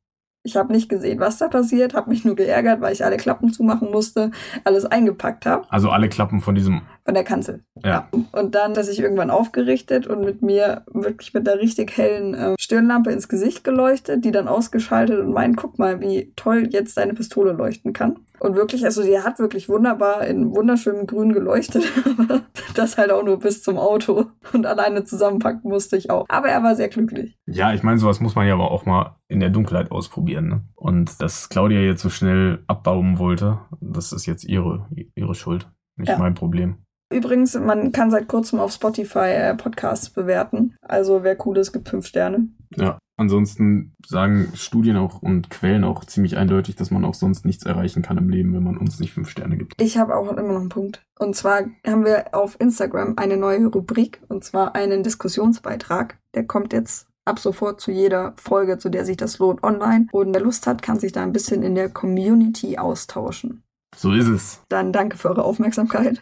ich 0.48 0.56
habe 0.56 0.72
nicht 0.72 0.88
gesehen, 0.88 1.20
was 1.20 1.38
da 1.38 1.50
passiert, 1.50 1.94
habe 1.94 2.10
mich 2.10 2.24
nur 2.24 2.36
geärgert, 2.36 2.80
weil 2.80 2.94
ich 2.94 3.04
alle 3.04 3.18
Klappen 3.18 3.52
zumachen 3.52 3.92
musste, 3.92 4.32
alles 4.64 4.86
eingepackt 4.86 5.46
habe 5.46 5.70
Also 5.70 5.90
alle 5.90 6.08
Klappen 6.08 6.40
von 6.40 6.56
diesem. 6.56 6.84
Von 7.08 7.14
der 7.14 7.24
Kanzel. 7.24 7.64
Ja. 7.86 8.10
Und 8.34 8.54
dann 8.54 8.72
hat 8.72 8.78
er 8.78 8.84
sich 8.84 9.00
irgendwann 9.00 9.30
aufgerichtet 9.30 10.08
und 10.08 10.26
mit 10.26 10.42
mir 10.42 10.84
wirklich 10.92 11.34
mit 11.34 11.48
einer 11.48 11.58
richtig 11.58 11.96
hellen 11.96 12.34
äh, 12.34 12.56
Stirnlampe 12.60 13.12
ins 13.12 13.30
Gesicht 13.30 13.64
geleuchtet, 13.64 14.26
die 14.26 14.32
dann 14.32 14.50
ausgeschaltet 14.50 15.22
und 15.22 15.32
meint, 15.32 15.56
guck 15.56 15.80
mal, 15.80 16.02
wie 16.02 16.34
toll 16.36 16.68
jetzt 16.70 16.98
deine 16.98 17.14
Pistole 17.14 17.54
leuchten 17.54 17.94
kann. 17.94 18.20
Und 18.40 18.58
wirklich, 18.58 18.84
also 18.84 19.04
die 19.04 19.18
hat 19.20 19.40
wirklich 19.40 19.70
wunderbar 19.70 20.28
in 20.28 20.54
wunderschönem 20.54 21.08
Grün 21.08 21.32
geleuchtet, 21.32 21.86
aber 22.20 22.42
das 22.76 22.98
halt 22.98 23.12
auch 23.12 23.24
nur 23.24 23.40
bis 23.40 23.64
zum 23.64 23.78
Auto 23.78 24.26
und 24.52 24.66
alleine 24.66 25.06
zusammenpacken 25.06 25.62
musste 25.72 25.96
ich 25.96 26.10
auch. 26.10 26.26
Aber 26.28 26.50
er 26.50 26.62
war 26.62 26.76
sehr 26.76 26.90
glücklich. 26.90 27.38
Ja, 27.46 27.72
ich 27.74 27.84
meine, 27.84 28.00
sowas 28.00 28.20
muss 28.20 28.36
man 28.36 28.46
ja 28.48 28.54
aber 28.54 28.70
auch 28.70 28.86
mal 28.86 29.16
in 29.30 29.40
der 29.40 29.50
Dunkelheit 29.50 29.92
ausprobieren. 29.92 30.50
Ne? 30.50 30.62
Und 30.76 31.22
dass 31.22 31.48
Claudia 31.48 31.80
jetzt 31.80 32.02
so 32.02 32.10
schnell 32.10 32.66
abbauen 32.68 33.18
wollte, 33.18 33.60
das 33.80 34.12
ist 34.12 34.26
jetzt 34.26 34.44
ihre, 34.44 34.88
ihre 35.16 35.36
Schuld, 35.36 35.70
nicht 35.96 36.10
Ja. 36.10 36.18
mein 36.18 36.34
Problem. 36.34 36.80
Übrigens, 37.10 37.56
man 37.56 37.92
kann 37.92 38.12
seit 38.12 38.28
kurzem 38.28 38.60
auf 38.60 38.72
Spotify 38.72 39.30
äh, 39.30 39.56
Podcasts 39.56 40.10
bewerten. 40.10 40.76
Also 40.82 41.24
wer 41.24 41.38
cool 41.46 41.58
ist, 41.58 41.72
gibt 41.72 41.90
fünf 41.90 42.06
Sterne. 42.06 42.50
Ja. 42.76 43.00
Ansonsten 43.20 43.96
sagen 44.06 44.52
Studien 44.54 44.96
auch 44.96 45.24
und 45.24 45.50
Quellen 45.50 45.84
auch 45.84 46.06
ziemlich 46.06 46.38
eindeutig, 46.38 46.76
dass 46.76 46.92
man 46.92 47.04
auch 47.04 47.16
sonst 47.16 47.46
nichts 47.46 47.66
erreichen 47.66 48.04
kann 48.04 48.18
im 48.18 48.30
Leben, 48.30 48.54
wenn 48.54 48.64
man 48.64 48.78
uns 48.78 49.00
nicht 49.00 49.14
fünf 49.14 49.30
Sterne 49.30 49.58
gibt. 49.58 49.74
Ich 49.82 49.98
habe 49.98 50.16
auch 50.16 50.32
immer 50.32 50.54
noch 50.54 50.60
einen 50.60 50.70
Punkt. 50.70 51.04
Und 51.18 51.36
zwar 51.36 51.64
haben 51.86 52.06
wir 52.06 52.36
auf 52.36 52.60
Instagram 52.60 53.14
eine 53.18 53.38
neue 53.38 53.66
Rubrik, 53.66 54.22
und 54.28 54.44
zwar 54.44 54.76
einen 54.76 55.02
Diskussionsbeitrag. 55.02 56.20
Der 56.36 56.46
kommt 56.46 56.74
jetzt 56.74 57.08
ab 57.26 57.40
sofort 57.40 57.82
zu 57.82 57.92
jeder 57.92 58.34
Folge, 58.38 58.78
zu 58.78 58.90
der 58.90 59.04
sich 59.04 59.18
das 59.18 59.40
lohnt, 59.40 59.64
online. 59.64 60.08
Und 60.12 60.36
wer 60.36 60.42
Lust 60.42 60.68
hat, 60.68 60.84
kann 60.84 61.00
sich 61.00 61.12
da 61.12 61.24
ein 61.24 61.34
bisschen 61.34 61.64
in 61.64 61.74
der 61.74 61.90
Community 61.90 62.78
austauschen. 62.78 63.64
So 63.96 64.12
ist 64.14 64.28
es. 64.28 64.62
Dann 64.70 64.94
danke 64.94 65.18
für 65.18 65.30
eure 65.30 65.44
Aufmerksamkeit. 65.44 66.22